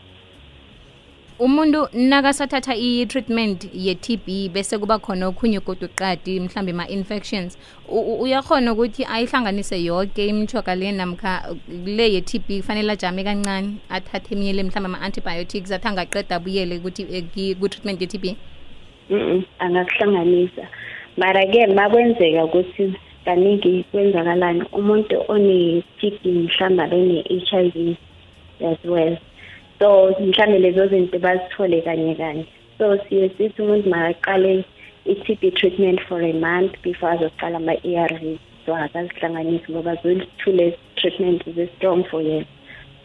umuntu 1.38 1.88
nakasathatha 1.93 2.75
i-treatment 2.75 3.69
ye-tb 3.75 4.49
bese 4.53 4.79
kuba 4.79 4.99
khona 4.99 5.27
okhunye 5.29 5.61
kodwa 5.61 5.88
uqadi 5.88 6.40
mhlambe 6.40 6.72
ma-infections 6.72 7.59
u- 7.88 8.01
u- 8.01 8.20
uyakhona 8.22 8.72
ukuthi 8.72 9.05
ayihlanganise 9.05 9.85
yonke 9.85 10.27
imitshoga 10.27 10.75
le 10.75 10.92
namkha 10.92 11.55
le 11.87 12.12
ye-tb 12.14 12.61
kufanele 12.61 12.92
ajame 12.92 13.25
kancane 13.25 13.68
athathe 13.90 14.35
eminye 14.35 14.53
le 14.53 14.62
mhlambe 14.62 14.87
ama-antibiotics 14.88 15.72
athi 15.72 15.88
angaqeda 15.88 16.37
abuyele 16.37 16.79
ukuthi 16.79 17.03
eh, 17.12 17.25
ki- 17.35 17.55
ku-treatment 17.61 18.01
ye-tb 18.01 18.25
mm 19.11 19.42
angakuhlanganisa. 19.59 20.64
Mara-ke 21.16 21.66
makwenzeka 21.66 22.44
ukuthi 22.44 22.94
kaningi 23.25 23.85
kwenzakalani 23.92 24.64
umuntu 24.72 25.20
one-tb 25.29 26.25
mhlawumbe 26.25 26.83
abene-h 26.83 27.53
i 27.53 27.68
v 27.75 27.96
as 28.64 28.79
well. 28.85 29.16
So 29.79 30.15
mhlawumbe 30.21 30.59
lezo 30.59 30.87
zinto 30.89 31.19
bazithole 31.19 31.83
kanye 31.83 32.15
kanye. 32.15 32.47
So 32.79 32.99
siye 33.09 33.29
sithi 33.29 33.62
umuntu 33.62 33.89
makaqale 33.89 34.65
i-tb 35.07 35.55
treatment 35.55 36.01
for 36.09 36.21
a 36.23 36.33
month 36.33 36.73
before 36.83 37.12
azoqala 37.12 37.57
ama-a 37.57 37.97
r 37.97 38.15
v. 38.21 38.39
So 38.67 38.75
akazihlanganisi 38.75 39.73
ngoba 39.73 39.95
zoyi-two 40.03 40.53
less 40.53 40.75
treatment 40.97 41.45
zi-strong 41.55 42.05
for 42.11 42.23
yena. 42.23 42.47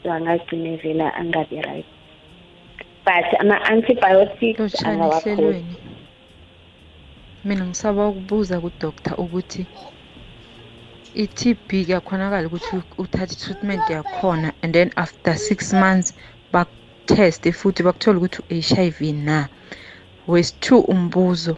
So 0.03 0.09
angagcine 0.09 0.81
vele 0.81 1.11
angabi 1.19 1.61
right. 1.65 1.85
But 3.05 3.27
ama-antibiotics 3.39 4.59
lotshani 4.59 4.93
angawaphuzi 4.93 5.29
ehlelweni. 5.29 5.75
Mina 7.43 7.65
ngisaba 7.65 8.07
ukubuza 8.07 8.61
kudoctor 8.61 9.19
ukuthi 9.19 9.65
i-TB 11.13 11.69
kuyakhonakala 11.85 12.47
ukuthi 12.47 12.75
uthathe 12.97 13.33
i-treatment 13.33 13.89
yakhona 13.89 14.53
and 14.63 14.73
then 14.73 14.89
after 14.95 15.35
six 15.35 15.73
months 15.73 16.13
bakuteste 16.53 17.51
futhi 17.51 17.83
bakuthole 17.83 18.17
ukuthi 18.17 18.41
u-HIV 18.49 18.99
na 19.27 19.47
wesi-two 20.27 20.79
umbuzo 20.79 21.57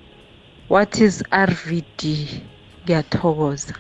what 0.69 1.01
is 1.01 1.23
RVD 1.31 2.01
ngiyathokoza 2.83 3.73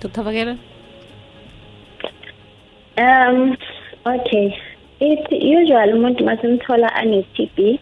dr 0.00 0.22
vakele 0.22 0.56
Um 3.00 3.56
okay. 4.04 4.54
It 5.00 5.24
usually 5.32 5.92
umuntu 5.92 6.24
masimthola 6.24 6.88
ane-TB 7.00 7.78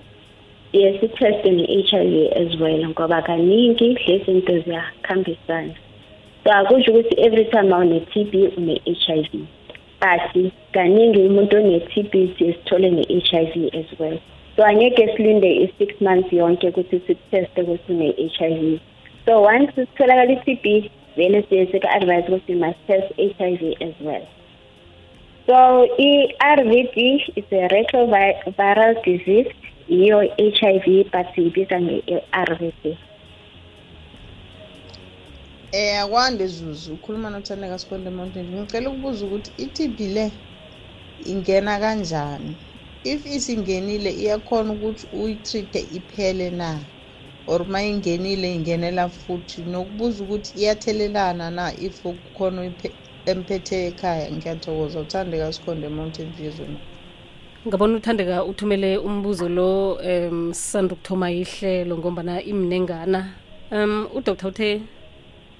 yes 0.72 1.02
i-test 1.02 1.44
ne-HIV 1.44 2.14
as 2.40 2.60
well 2.60 2.86
ngoba 2.88 3.22
kaningi 3.22 3.98
lezi 4.06 4.24
zinto 4.24 4.58
ziyakhambisana. 4.58 5.74
So 6.44 6.52
akusho 6.52 6.92
ukuthi 6.92 7.14
every 7.18 7.44
time 7.46 7.72
awune-TB 7.74 8.34
une-HIV. 8.58 9.57
But 10.00 10.34
kaningi 10.72 11.20
umuntu 11.28 11.56
one-TB 11.58 12.12
siyesithole 12.36 12.90
ne-HIV 12.96 13.54
as 13.74 13.98
well. 13.98 14.18
So 14.56 14.62
angeke 14.64 15.04
silinde 15.16 15.50
i-six 15.64 16.00
months 16.00 16.30
yonke 16.32 16.68
ukuthi 16.70 16.98
siteste 17.06 17.62
ukuthi 17.62 17.90
une-HIV. 17.94 18.80
So 19.26 19.40
once 19.42 19.70
sitholakala 19.76 20.32
i-TB 20.36 20.90
vele 21.16 21.42
siye 21.48 21.66
sika-advise 21.72 22.26
ukuthi 22.28 22.52
you 22.54 22.58
must 22.64 22.78
test 22.86 23.08
HIV 23.18 23.62
as 23.80 23.94
well. 24.00 24.26
So 25.48 25.56
i-RVD 25.98 26.98
is 27.36 27.44
a 27.52 27.68
retroviral 27.74 28.94
disease 29.04 29.50
iyo 29.88 30.18
HIV 30.38 31.10
but 31.12 31.26
siyibiza 31.34 31.80
nge-RVD. 31.80 33.07
Eh 35.72 36.00
akwande 36.02 36.46
Zuzu 36.46 36.94
ukhuluma 36.94 37.30
nothandeka 37.30 37.78
Sikonde 37.78 38.10
Mountain 38.10 38.46
ngicela 38.60 38.90
ukubuza 38.90 39.26
ukuthi 39.26 39.50
i-TB 39.64 39.98
le 40.16 40.32
ingena 41.32 41.78
kanjani? 41.78 42.56
If 43.04 43.26
isingenile 43.26 44.10
iyakhona 44.22 44.72
ukuthi 44.72 45.06
uyitreate 45.12 45.80
iphele 45.98 46.50
na? 46.50 46.80
Or 47.46 47.60
mayingenile 47.66 48.54
ingenela 48.54 49.08
futhi? 49.08 49.60
Nokubuza 49.62 50.24
ukuthi 50.24 50.50
iyathelelana 50.58 51.50
na 51.50 51.64
if 51.86 52.00
kukhona 52.02 52.62
oyiphe- 52.62 52.94
emphethe 53.26 53.76
ekhaya? 53.88 54.32
Ngiyathokoza 54.32 55.00
uthandeka 55.00 55.52
Sikonde 55.52 55.88
Mountain 55.88 56.32
View 56.32 56.50
zona 56.50 56.78
ngabona 57.66 57.96
uthandeka 57.96 58.44
uthumele 58.44 58.98
umbuzo 58.98 59.48
lo 59.48 59.92
um 59.94 60.54
sisanda 60.54 60.94
ukuthoma 60.94 61.30
ihlelo 61.30 61.98
ngombana 61.98 62.42
imnengana. 62.42 63.20
Um 63.70 64.08
udr 64.16 64.46
uthe 64.46 64.80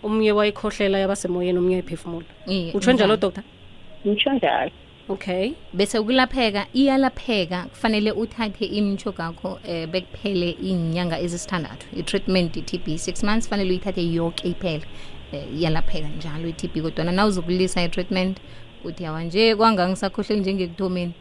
omunye 0.02 0.32
wayikhohlela 0.32 0.98
yabasemoyeni 0.98 1.58
umnye 1.58 1.74
wayiphefumula 1.74 2.26
utsho 2.74 2.92
njalo 2.92 3.16
doktor 3.16 3.44
dr 3.44 3.58
Ngitsho 4.06 4.32
njalo. 4.32 4.70
okay. 5.08 5.52
Bese 5.72 5.98
ukulapheka 5.98 6.66
iyalapheka 6.74 7.62
kufanele 7.62 8.12
uthathe 8.12 8.64
imitsho 8.64 9.12
kakho 9.12 9.58
um 9.68 9.86
bekuphele 9.90 10.50
iy'nyanga 10.62 11.18
ezisithandathu. 11.20 11.86
I-treatment 11.96 12.56
i-tb 12.56 12.96
six 12.98 13.22
months 13.22 13.46
kufanele 13.46 13.70
uyithathe 13.70 14.12
yonke 14.12 14.48
iphele. 14.48 14.84
Um 15.32 15.58
iyalapheka 15.58 16.08
njalo 16.08 16.48
i-tb 16.48 16.82
kodwana 16.82 17.12
na 17.12 17.26
uzokulisa 17.26 17.82
i-treatment 17.82 18.38
uthi 18.84 19.04
yawa 19.04 19.22
nje 19.22 19.56
kwangangisakhohleli 19.56 20.40
njengekuthomeni 20.40 21.12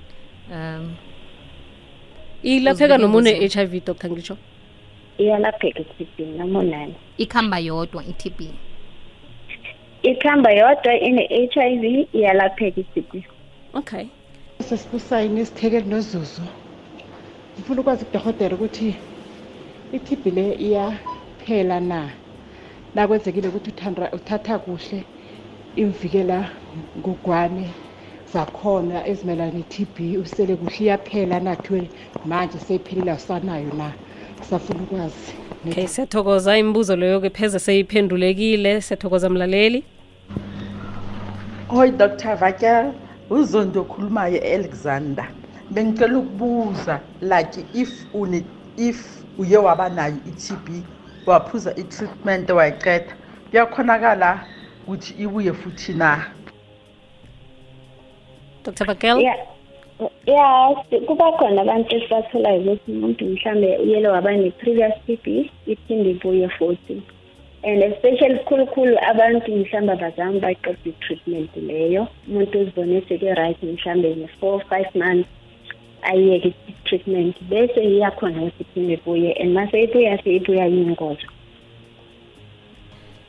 um 0.51 0.95
ilapheka 2.43 2.97
noma 2.97 3.17
une-h 3.17 3.57
i 3.57 3.65
v 3.65 3.79
doctor 3.79 4.11
ngitsho? 4.11 4.37
Iyalapheka 5.17 5.79
i-TB 5.79 6.37
noma 6.37 6.59
unani. 6.59 6.95
ikhamba 7.17 7.59
yodwa 7.59 8.03
i-tb 8.05 8.39
Ikhamba 10.11 10.49
yodwa 10.59 10.93
ine-h 11.07 11.55
i 11.71 11.77
v 11.81 12.07
iyalapheka 12.13 12.79
i-TB. 12.81 13.11
okay. 13.73 14.05
Sesibusayini 14.67 15.35
nesithekeli 15.35 15.89
nozuzu 15.89 16.41
ngifuna 17.55 17.81
ukwazi 17.81 18.05
kudohotela 18.05 18.55
ukuthi 18.55 18.95
i-TB 19.93 20.25
le 20.35 20.45
iyaphela 20.53 21.79
na? 21.79 22.09
Nakwenzekile 22.95 23.47
ukuthi 23.47 23.71
uthanda- 23.71 24.11
uthatha 24.15 24.59
kuhle 24.59 25.03
imvikela 25.75 26.49
ngugwane 26.99 27.65
zakhona 28.33 29.07
ezimelana 29.07 29.51
ne-TB 29.51 29.97
usele 30.23 30.55
kuhle 30.55 30.77
iyaphela 30.85 31.39
nakuthiwe 31.39 31.89
manje 32.25 32.57
seyiphelile 32.59 33.11
awusanayo 33.11 33.73
na? 33.77 33.91
Safuna 34.49 34.83
ukwazi. 34.83 35.33
Okay 35.69 35.87
siyathokoza 35.87 36.57
imibuzo 36.57 36.95
leyo-ke 36.95 37.29
pheze 37.29 37.59
seyiphendulekile. 37.59 38.81
Siyathokoza 38.81 39.29
mlaleli 39.29 39.83
Hoi 41.69 41.91
Dr. 41.91 42.35
Vakel, 42.35 42.93
uzondo 43.29 43.81
okhulumayo 43.81 44.39
Alexander. 44.41 45.27
Bengicela 45.71 46.17
ukubuza 46.19 47.01
like 47.21 47.65
if 47.73 47.91
une 48.13 48.43
if 48.77 49.23
uye 49.37 49.57
waba 49.57 49.89
nayo 49.89 50.15
i-TB 50.25 50.83
waphuza 51.25 51.75
i-treatment 51.75 52.49
wayiqeda 52.49 53.15
kuyakhonakala 53.51 54.45
ukuthi 54.83 55.13
ibuye 55.23 55.53
futhi 55.53 55.93
na 55.93 56.25
dr 58.65 58.85
bakel 58.85 59.21
ya 59.21 59.35
ya 60.25 60.75
si- 60.89 60.99
kuba 60.99 61.31
khona 61.31 61.61
abantu 61.61 61.95
esibatholayo 61.95 62.59
ukuthi 62.61 62.91
umuntu 62.91 63.25
mhlambe 63.25 63.77
uyele 63.77 64.07
waba 64.07 64.31
ne-previous 64.31 64.93
TB 65.07 65.51
iphinde 65.67 66.09
ibuye 66.11 66.49
futhi 66.49 67.01
and 67.63 67.83
especially 67.83 68.39
khulukhulu 68.47 68.95
abantu 69.11 69.51
mhlawumbe 69.51 69.93
abazange 69.93 70.39
baqeda 70.39 70.77
i-treatment 70.85 71.51
leyo. 71.55 72.07
Umuntu 72.27 72.59
uzibone 72.59 73.01
seke-right 73.07 73.63
mhlawumbe 73.63 74.15
nge-four 74.15 74.61
five 74.69 74.89
months 74.95 75.29
ayiyeke 76.01 76.53
i-treatment. 76.71 77.35
Bese 77.49 77.81
iyakhona 77.83 78.41
ukuthi 78.41 78.63
iphinde 78.63 78.93
ibuye. 78.93 79.31
And 79.41 79.53
mase 79.53 79.83
ibuya 79.83 80.23
seyibuya 80.23 80.65
yingozi. 80.65 81.25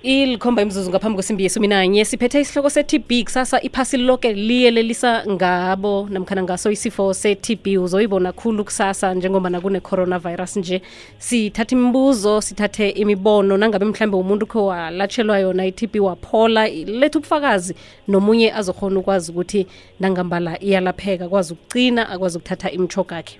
Ilikhomba 0.03 0.63
imzuzu 0.63 0.91
ngaphambi 0.91 1.17
kwesimbi 1.17 1.43
yesumi 1.43 1.67
nanye. 1.67 2.05
Siphethe 2.05 2.41
isihloko 2.41 2.71
se-tb 2.71 3.25
kusasa 3.25 3.61
iphasi 3.63 3.97
lonke 3.97 4.33
liyelelisa 4.33 5.25
ngabo 5.27 6.09
namkhana 6.11 6.43
ngaso 6.43 6.71
isifo 6.71 7.15
se-tb 7.15 7.67
uzoyibona 7.79 8.33
khulu 8.33 8.65
kusasa 8.65 9.15
njengoba 9.15 9.51
nakune-coronavirus 9.51 10.57
nje. 10.57 10.83
Sithathe 11.19 11.75
imibuzo 11.75 12.41
sithathe 12.41 12.89
imibono. 12.89 13.57
Nangabe 13.57 13.85
mhlambe 13.85 14.17
umuntu 14.17 14.47
kho 14.47 14.67
walatshelwa 14.67 15.39
yona 15.39 15.67
i-tb 15.67 15.97
waphola 16.01 16.69
letha 16.69 17.19
ubufakazi. 17.19 17.75
Nomunye 18.09 18.53
azokhona 18.53 19.01
ukwazi 19.01 19.33
ukuthi 19.33 19.67
nangambala 20.01 20.63
iyalapheka 20.63 21.25
akwazi 21.25 21.53
ukugcina 21.53 22.09
akwazi 22.09 22.39
ukuthatha 22.39 22.71
imitshoga 22.71 23.17
akhe 23.17 23.39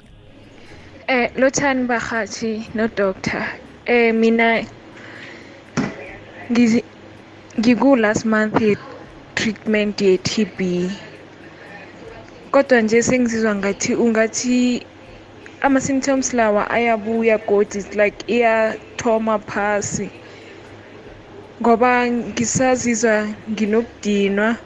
Eh 1.09 1.31
Lothani 1.37 1.87
Bahathi 1.87 2.69
no 2.75 2.85
um 2.85 3.15
Eh 3.87 4.13
mina 4.13 4.67
ngizi 6.51 6.85
ngiku 7.61 7.97
last 7.97 8.25
month 8.25 8.61
ye 8.61 8.77
treatment 9.35 10.01
ye 10.01 10.17
TB. 10.19 10.61
Kodwa 12.51 12.81
nje 12.81 13.03
sengizizwa 13.03 13.55
ngathi 13.55 13.95
ungathi 13.95 14.87
ama 15.61 15.81
symptoms 15.81 16.33
lawa 16.33 16.71
ayabuya 16.71 17.39
it's 17.61 17.95
like 17.95 18.17
iyathoma 18.27 19.39
phasi. 19.39 20.09
Ngoba 21.61 22.07
ngisazizwa 22.11 23.29
nginokudinwa 23.51 24.57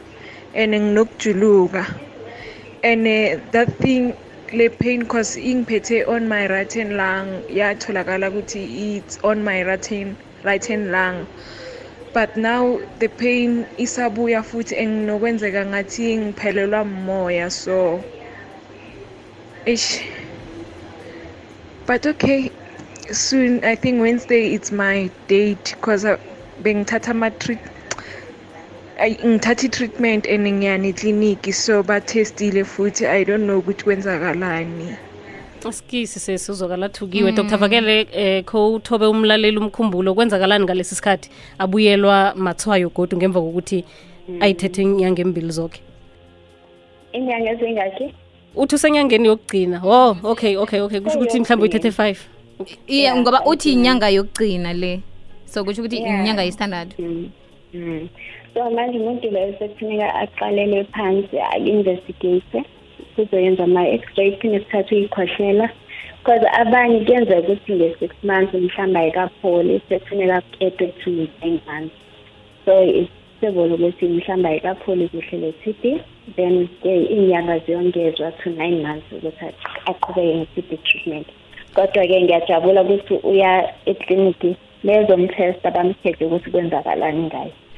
and 0.55 0.75
nginokujuluka. 0.75 1.85
And 2.85 3.07
uh, 3.07 3.40
that 3.51 3.68
thing 3.81 4.14
le 4.53 4.68
pain 4.68 5.05
cause 5.07 5.37
ingiphethe 5.37 6.07
on 6.07 6.29
my 6.29 6.47
right 6.47 6.73
hand 6.75 6.92
lung 6.92 7.42
yatholakala 7.51 8.31
ukuthi 8.31 8.99
it's 8.99 9.18
on 9.25 9.42
my 9.42 9.64
right 9.64 9.87
hand, 9.87 10.16
right 10.45 10.64
hand 10.64 10.92
lung 10.92 11.27
but 12.14 12.37
now 12.37 12.79
the 12.98 13.09
pain 13.09 13.66
isabuya 13.79 14.42
futhi 14.42 14.75
enginokwenzeka 14.83 15.66
ngathi 15.66 16.16
ngiphelelwa 16.16 16.85
moya 16.85 17.51
so 17.51 18.05
ish 19.66 20.01
but 21.87 22.07
okay 22.07 22.51
soon 23.11 23.64
i 23.64 23.75
think 23.77 24.01
wednesday 24.03 24.55
it's 24.55 24.70
my 24.72 25.11
date 25.29 25.75
because 25.75 26.05
bengithatha 26.62 27.11
ama-treat 27.11 27.59
ay- 28.98 29.18
ngithatha 29.27 29.64
i-treatment 29.66 30.27
and 30.27 30.46
ngiyana 30.46 30.87
ekliniki 30.92 31.53
so 31.53 31.83
bathestile 31.83 32.64
futhi 32.64 33.07
i 33.07 33.25
don't 33.25 33.44
know 33.44 33.59
ukuthi 33.59 33.85
kwenzakalani 33.85 34.96
sikisi 35.70 36.20
sesizokala 36.20 36.88
thukiwe 36.88 37.33
dr 37.33 37.57
vakele 37.57 38.07
eh 38.12 38.44
kho 38.44 38.75
uthobe 38.75 39.07
umlaleli 39.07 39.59
umkhumbulo 39.59 40.14
kwenzakalani 40.14 40.64
ngalesi 40.64 40.94
sikhathi? 40.94 41.31
Abuyelwa 41.59 42.35
mathwayo 42.37 42.88
godu 42.88 43.16
ngemva 43.16 43.40
kokuthi 43.40 43.85
mm. 44.29 44.42
ayithethe 44.42 44.83
inyanga 44.83 45.22
embili 45.22 45.51
zokhe 45.51 45.81
inyanga 47.12 47.51
ezingakhi 47.51 48.14
uthi 48.55 48.75
usenyangeni 48.75 49.29
yokugcina. 49.29 49.81
Oh 49.85 50.16
okay 50.25 50.57
okay 50.57 50.81
okay. 50.81 51.01
Kusho 51.01 51.18
ukuthi 51.18 51.40
mhlawumbe 51.40 51.62
uyithethe 51.62 51.90
five. 51.90 52.18
Iya 52.87 53.16
ngoba 53.16 53.44
uthi 53.46 53.72
inyanga 53.72 54.09
yokugcina 54.09 54.72
le. 54.72 55.01
So 55.44 55.64
kusho 55.64 55.83
ukuthi 55.83 55.96
Yeah. 55.96 56.20
inyanga 56.20 56.42
yesithandathu. 56.42 57.03
Mm. 57.75 58.09
so 58.55 58.70
manje 58.70 58.98
umuntu 58.98 59.31
loyo 59.31 59.55
sekufuneka 59.59 60.14
aqalele 60.14 60.85
phansi 60.85 61.40
aku-investigate 61.40 62.64
kuzoyenza 63.14 63.64
ama-x-ray 63.64 64.31
phinde 64.40 64.61
kuthathwe 64.61 64.98
ikhwehlela 65.01 65.68
because 66.18 66.46
abanye 66.61 67.01
kuyenzeka 67.05 67.40
ukuthi 67.40 67.72
nge-six 67.72 68.11
months 68.22 68.55
mhlawumbe 68.55 68.98
ayikapholi 69.01 69.81
sekufuneka 69.88 70.40
kuketwe 70.40 70.87
to 70.87 71.11
nine 71.11 71.61
months. 71.66 71.94
So 72.64 72.72
isebolo 72.85 73.75
ukuthi 73.75 74.07
mhlawumbe 74.09 74.48
ayikapholi 74.48 75.09
kuhle 75.09 75.38
le-TB 75.38 76.01
then 76.37 76.68
ke 76.83 76.92
iy'nyanga 77.14 77.59
ziyongezwa 77.59 78.33
to 78.33 78.51
nine 78.51 78.83
months 78.87 79.12
ukuthi 79.12 79.46
aqhubeke 79.87 80.35
nge-TB 80.37 80.70
treatment. 80.85 81.27
Kodwa-ke 81.75 82.22
ngiyajabula 82.22 82.83
ukuthi 82.83 83.14
uya 83.22 83.72
ekliniki 83.87 84.57
bezomtesta 84.85 85.70
bamthethe 85.70 86.25
ukuthi 86.25 86.51
kwenzakalani 86.51 87.22
ngayo. 87.27 87.53
Yi- 87.53 87.71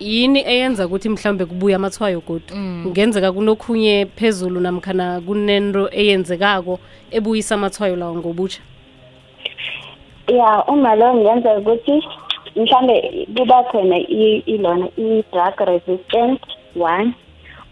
yini 0.00 0.40
eyenza 0.46 0.86
ukuthi 0.86 1.08
mhlawumbe 1.08 1.44
kubuya 1.44 1.76
amathwayo 1.76 2.20
godu? 2.20 2.54
Kungenzeka 2.82 3.32
kunokhunye 3.32 4.06
phezulu 4.16 4.60
namkhana 4.60 5.20
kunento 5.20 5.88
eyenzekako 5.92 6.78
ebuyisa 7.10 7.54
amathwayo 7.54 7.96
lawo 7.96 8.14
ngobutsha? 8.16 8.60
Ya 10.28 10.64
uma 10.68 10.94
lo 10.94 11.14
ngenzeka 11.14 11.58
ukuthi 11.58 12.02
mhlambe 12.56 13.26
kuba 13.36 13.62
khona 13.64 13.96
i- 13.98 14.42
ilona 14.46 14.88
i-drug 14.96 15.56
resistant 15.60 16.40
one 16.80 17.14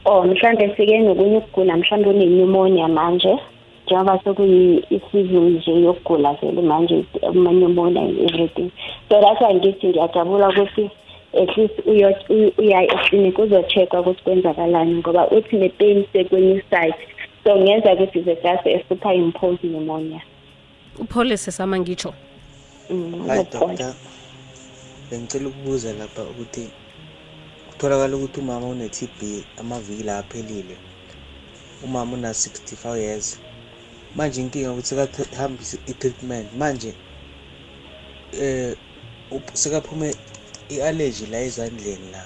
or 0.04 0.26
mhlambe 0.26 0.74
sike 0.76 0.98
nokunye 0.98 1.36
ukugula 1.38 1.76
mhlambe 1.76 2.08
une-pneumonia 2.10 2.88
manje 2.88 3.38
njengoba 3.86 4.18
sekuyi-season 4.24 5.50
nje 5.50 5.72
yokugula 5.80 6.32
vele 6.32 6.62
manje 6.62 7.04
ama-pneumonia 7.28 8.02
and 8.02 8.18
everything. 8.30 8.70
So 9.08 9.20
that's 9.20 9.40
why 9.40 9.54
ngithi 9.54 9.86
ngiyajabula 9.88 10.48
ukuthi 10.48 10.90
at 11.32 11.56
least 11.56 11.74
uya 11.86 12.82
eklinikhi 12.82 13.42
uzo-check-wa 13.42 14.00
ukuthi 14.00 14.22
kwenzakalani 14.22 14.94
ngoba 14.94 15.30
uthi 15.30 15.56
ne-pain 15.56 16.04
sekwenye 16.12 16.62
side 16.70 16.94
so 17.44 17.56
ngenza 17.56 17.92
ukuthi 17.94 18.22
ze 18.22 18.34
just 18.34 18.66
a 18.66 18.84
superimpose 18.88 19.56
pneumonia. 19.58 20.22
Uphole 20.98 21.36
sesama 21.36 21.78
ngitsho? 21.78 22.14
Mm, 22.90 23.28
hayi 23.28 23.46
doctor. 23.52 23.94
Bengicela 25.10 25.48
ukubuza 25.48 25.92
lapha 25.92 26.22
ukuthi 26.22 26.68
kutholakala 27.70 28.16
ukuthi 28.16 28.40
umama 28.40 28.66
une-TB 28.66 29.44
amaviki 29.60 30.02
la 30.02 30.18
aphelile. 30.18 30.76
Umama 31.84 32.16
una-65 32.16 32.96
years. 32.98 33.40
Manje 34.16 34.40
inkinga 34.40 34.72
ukuthi 34.72 34.88
sekahambise 34.88 35.78
i-treatment. 35.86 36.52
Manje 36.58 36.94
eh 38.42 38.76
up- 39.30 39.50
sekaphume 39.54 40.14
i-allergy 40.70 41.26
la 41.30 41.38
ezandleni 41.40 42.10
la 42.12 42.22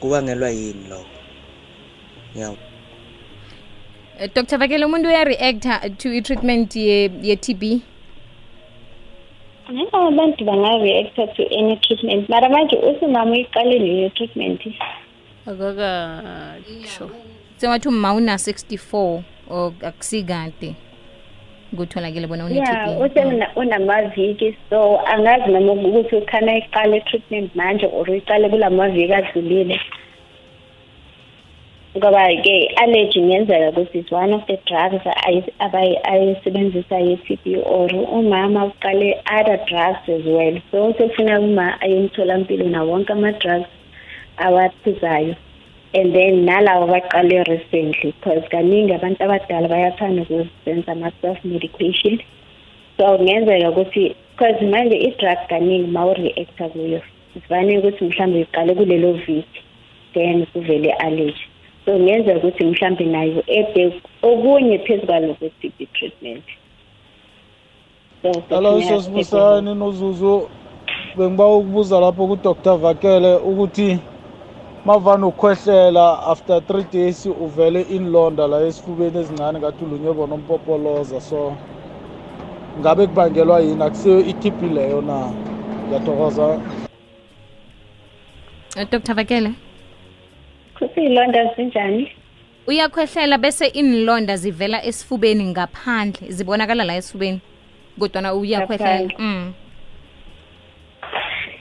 kubangelwa 0.00 0.50
yini 0.50 0.84
lokho? 0.90 2.56
Eh, 4.20 4.30
dr 4.34 4.58
vakele 4.58 4.84
umuntu 4.84 5.08
uyareacta 5.08 5.90
to 5.98 6.12
i-treatment 6.12 6.76
ye- 6.76 7.10
ye-tb 7.22 7.62
Hayi, 9.66 9.88
abantu 9.92 10.44
banga-reacta 10.44 11.26
to 11.36 11.42
any 11.58 11.76
treatment 11.76 12.28
mara 12.28 12.48
manje 12.48 12.76
usimama 12.76 13.30
uyiqaleni 13.32 13.78
leyo 13.88 14.08
treatment. 14.10 14.60
Akakatsho 15.46 17.10
sengathi 17.56 17.88
uma 17.88 18.12
una-64 18.14 19.22
or 19.50 19.72
akusikade 19.82 20.74
kutholakele 21.76 22.26
bona 22.26 22.44
ya 22.50 23.50
unamaviki 23.56 24.56
so 24.70 25.00
angazi 25.06 25.50
noma 25.50 25.72
ukuthi 25.72 26.16
ukhana 26.16 26.56
iqale 26.56 27.00
treatment 27.00 27.54
manje 27.54 27.86
or 27.86 28.10
uyiqale 28.10 28.48
kula 28.48 28.70
maviki 28.70 29.12
adlulile. 29.14 29.80
Ngoba-ke 31.96 32.54
i-allergy 32.56 33.18
ingenzeka 33.18 33.70
ukuthi 33.70 33.98
is 33.98 34.10
one 34.12 34.32
of 34.32 34.46
the 34.46 34.58
drugs 34.66 35.04
ayisebenzisa 36.04 36.98
ye-T_B 36.98 37.62
or 37.66 37.88
umama 37.88 38.64
uqale 38.70 39.14
other 39.26 39.58
drugs 39.66 40.08
as 40.08 40.24
well. 40.24 40.60
So 40.70 40.92
sekufuna 40.92 41.40
uma 41.40 41.80
aye 41.80 41.96
emtholampilo 41.96 42.68
nawo 42.68 42.90
wonke 42.92 43.12
ama-drugs 43.12 43.68
awaphuzayo 44.38 45.36
and 45.92 46.14
then 46.14 46.46
nalawo 46.46 46.86
baqale 46.86 47.44
recently 47.48 48.12
because 48.12 48.44
kaningi 48.52 48.94
abantu 48.94 49.24
abadala 49.24 49.68
bayathanda 49.68 50.22
ukuzenza 50.22 50.92
ama-self 50.92 51.44
medication. 51.44 52.22
So 52.96 53.18
kungenzeka 53.18 53.70
ukuthi 53.70 54.14
because 54.30 54.60
manje 54.62 54.96
i-drug 54.96 55.38
kaningi 55.48 55.90
ma 55.90 56.06
u-reacta 56.06 56.68
kuyo 56.68 57.00
sivane 57.34 57.78
ukuthi 57.78 58.04
mhlawumbe 58.04 58.40
iqale 58.40 58.74
kulelo 58.74 59.12
viki 59.12 59.62
then 60.14 60.46
kuvele 60.46 60.88
i-allergy 60.88 61.46
so 61.84 61.92
kungenzeka 61.92 62.38
ukuthi 62.38 62.64
mhlawumbe 62.64 63.04
nayo 63.04 63.42
ede 63.46 64.00
okunye 64.22 64.78
phezu 64.78 65.06
kwalo 65.06 65.34
kwe-T_B 65.34 65.88
treatment. 65.92 66.44
So 68.22 68.42
Hello 68.48 68.72
kufuneka 68.72 68.96
sesibusani 68.96 69.74
nozuzu. 69.74 70.48
Bengiba 71.16 71.46
ukubuza 71.48 72.00
lapho 72.00 72.26
ku-Dr. 72.26 72.76
Vakele 72.76 73.36
ukuthi 73.36 73.98
mavane 74.84 75.24
ukhwehlela 75.24 76.26
after 76.26 76.60
three 76.66 76.84
days 76.92 77.26
uvele 77.26 77.82
inlonda 77.82 78.46
la 78.46 78.60
esifubeni 78.60 79.18
ezincane 79.18 79.58
ngathi 79.58 79.84
ulunywe 79.84 80.14
bona 80.14 80.34
umpopoloza. 80.34 81.20
So 81.20 81.56
ngabe 82.80 83.06
kubangelwa 83.06 83.60
yini? 83.60 83.82
Akusiyo 83.82 84.20
i-TB 84.20 84.62
leyo 84.62 85.00
na? 85.00 85.32
Ngiyathokoza. 85.86 86.60
Eh, 88.76 88.86
dr 88.90 89.14
vakele? 89.14 89.52
Iy'londa 90.96 91.54
zinjani? 91.56 92.12
Uyakhwehlela 92.66 93.38
bese 93.38 93.66
inlonda 93.66 94.36
zivela 94.36 94.84
esifubeni 94.84 95.44
ngaphandle 95.44 96.30
zibonakala 96.30 96.84
la 96.84 96.96
esifubeni 96.96 97.40
kodwana 97.98 98.34
uyakhwehlela. 98.34 99.10
Mm. 99.18 99.52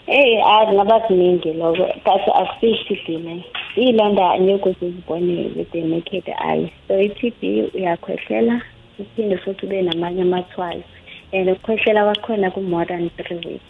Eyi 0.10 0.38
kungaba 0.66 1.00
kuningi 1.00 1.54
loko 1.54 1.86
kasi 2.06 2.30
akusiyi-T_B 2.42 3.06
leyo 3.26 3.44
iy'londa 3.78 4.32
angeke 4.32 4.70
uzibone 4.70 5.52
with 5.56 5.72
the 5.72 5.82
naked 5.82 6.28
eye 6.30 6.72
so 6.88 6.94
i-T_B 7.00 7.72
uyakhwehlela 7.76 8.62
uphinde 9.00 9.38
futhi 9.38 9.66
ube 9.66 9.82
namanye 9.82 10.22
amathwayo 10.22 10.84
and 11.32 11.50
ukukhwehlela 11.50 12.06
kwakhona 12.06 12.52
ku-more 12.52 12.86
than 12.86 13.10
three 13.10 13.38
weeks. 13.38 13.70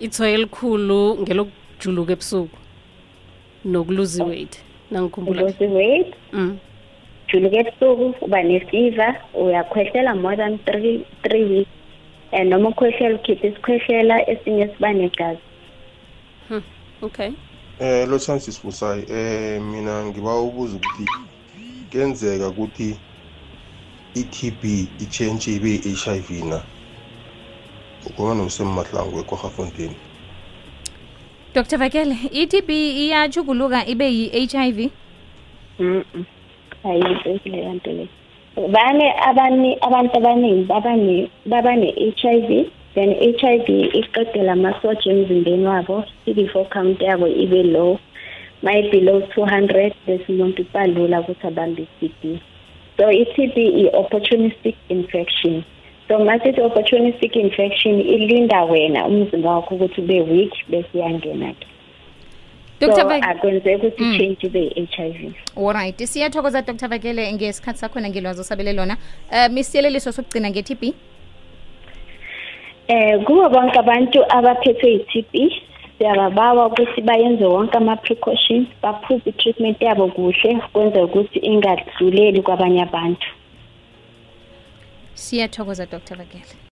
Ithwayo 0.00 0.34
elikhulu 0.34 1.18
ngelokujuluka 1.22 2.12
ebusuku 2.12 2.56
nokuluzi 3.64 4.22
weight. 4.22 4.60
Nangikhumbula. 4.90 5.42
Lose 5.42 5.66
weight? 5.66 6.14
Mm. 6.32 6.58
juluka 7.28 7.56
ebusuku 7.56 8.14
uba 8.24 8.42
ne-fever 8.42 9.14
uyakhwehlela 9.34 10.14
more 10.14 10.36
than 10.36 10.58
three, 10.58 11.06
three 11.22 11.44
weeks. 11.44 11.70
And 12.32 12.50
noma 12.50 12.68
ukhwehlela 12.68 13.14
ukhiphe 13.14 13.48
isikhwehlela 13.48 14.30
esinye 14.30 14.68
siba 14.68 14.92
negazi. 14.92 15.40
Hmm. 16.48 16.62
okay. 17.02 17.32
Eh 17.80 18.08
lo 18.08 18.18
chance 18.18 18.52
sibusayi 18.52 19.04
eh 19.10 19.60
mina 19.60 20.04
ngiba 20.04 20.40
ubuza 20.40 20.76
ukuthi 20.76 21.04
kenzeka 21.90 22.48
ukuthi 22.48 22.96
i-TB 24.14 24.64
ichange 25.00 25.54
ibe 25.56 25.74
i-HIV 25.74 26.30
na? 26.44 26.62
Ukuba 28.06 28.34
nomsemahlangu 28.34 29.20
eKwaGafontein 29.20 29.94
dr 31.56 31.78
vakele 31.78 32.16
i-tb 32.32 32.70
iyajuguluka 32.70 33.86
ibe 33.86 34.06
yi-hiv 34.18 34.78
ayiyinto 36.84 37.48
leyo 37.50 37.72
nto 37.74 37.90
leyo 37.92 38.08
bane 38.56 39.06
abani 39.28 39.76
abantu 39.80 40.16
abaningi 40.16 40.64
babane 40.64 41.30
babane-HIV 41.46 42.50
then 42.94 43.10
i-HIV 43.28 43.68
iqedela 44.00 44.52
amasotsha 44.52 45.10
emzimbeni 45.10 45.66
wabo 45.66 46.04
CD4 46.24 46.64
count 46.74 47.00
yabo 47.02 47.28
ibe 47.28 47.62
low 47.62 47.98
mayi-below 48.62 49.18
200 49.36 49.92
bese 50.06 50.24
umuntu 50.32 50.64
balula 50.72 51.20
ukuthi 51.20 51.46
abambe 51.46 51.82
i-TB 51.82 52.40
so 52.96 53.10
i-TB 53.12 53.56
i-opportunistic 53.82 54.74
infection. 54.88 55.64
So 56.08 56.18
masithi 56.18 56.60
opportunistic 56.60 57.36
infection 57.36 58.00
ilinda 58.00 58.64
wena 58.64 59.06
umzimba 59.06 59.50
wakho 59.50 59.74
ukuthi 59.74 60.00
ube 60.00 60.20
weak 60.20 60.52
bese 60.68 60.88
iyangena-ke. 60.94 61.66
Dr. 62.80 62.94
so 62.94 63.08
akwenzeka 63.08 63.76
ukuthi 63.86 64.02
Mm. 64.02 64.12
i-change 64.14 64.46
ibe 64.46 64.62
i-HIV 64.76 65.34
alright 65.56 65.98
siyathokoza 66.06 66.62
dr 66.62 66.88
vakele 66.88 67.32
ngesikhathi 67.32 67.78
sakhona 67.78 68.08
ngilwazi 68.08 68.40
osabele 68.40 68.72
lona. 68.72 68.96
Um 69.32 69.58
isiyeleliso 69.58 70.12
sokugcina 70.12 70.50
nge-tb 70.50 70.94
Eh 72.88 73.24
kubo 73.24 73.48
bonke 73.48 73.78
abantu 73.78 74.18
abaphethwe 74.36 74.90
yi-TB 74.90 75.32
siyababawa 75.98 76.66
ukuthi 76.66 77.00
bayenze 77.02 77.44
wonke 77.44 77.76
ama-precautions 77.76 78.68
baphuze 78.82 79.22
i-treatment 79.30 79.82
yabo 79.82 80.08
kuhle 80.08 80.60
kwenzeka 80.72 81.04
ukuthi 81.04 81.38
ingadluleli 81.38 82.42
kwabanye 82.42 82.82
abantu. 82.82 83.26
Siyathokoza 85.14 85.86
dr 85.86 86.16
vakele 86.16 86.56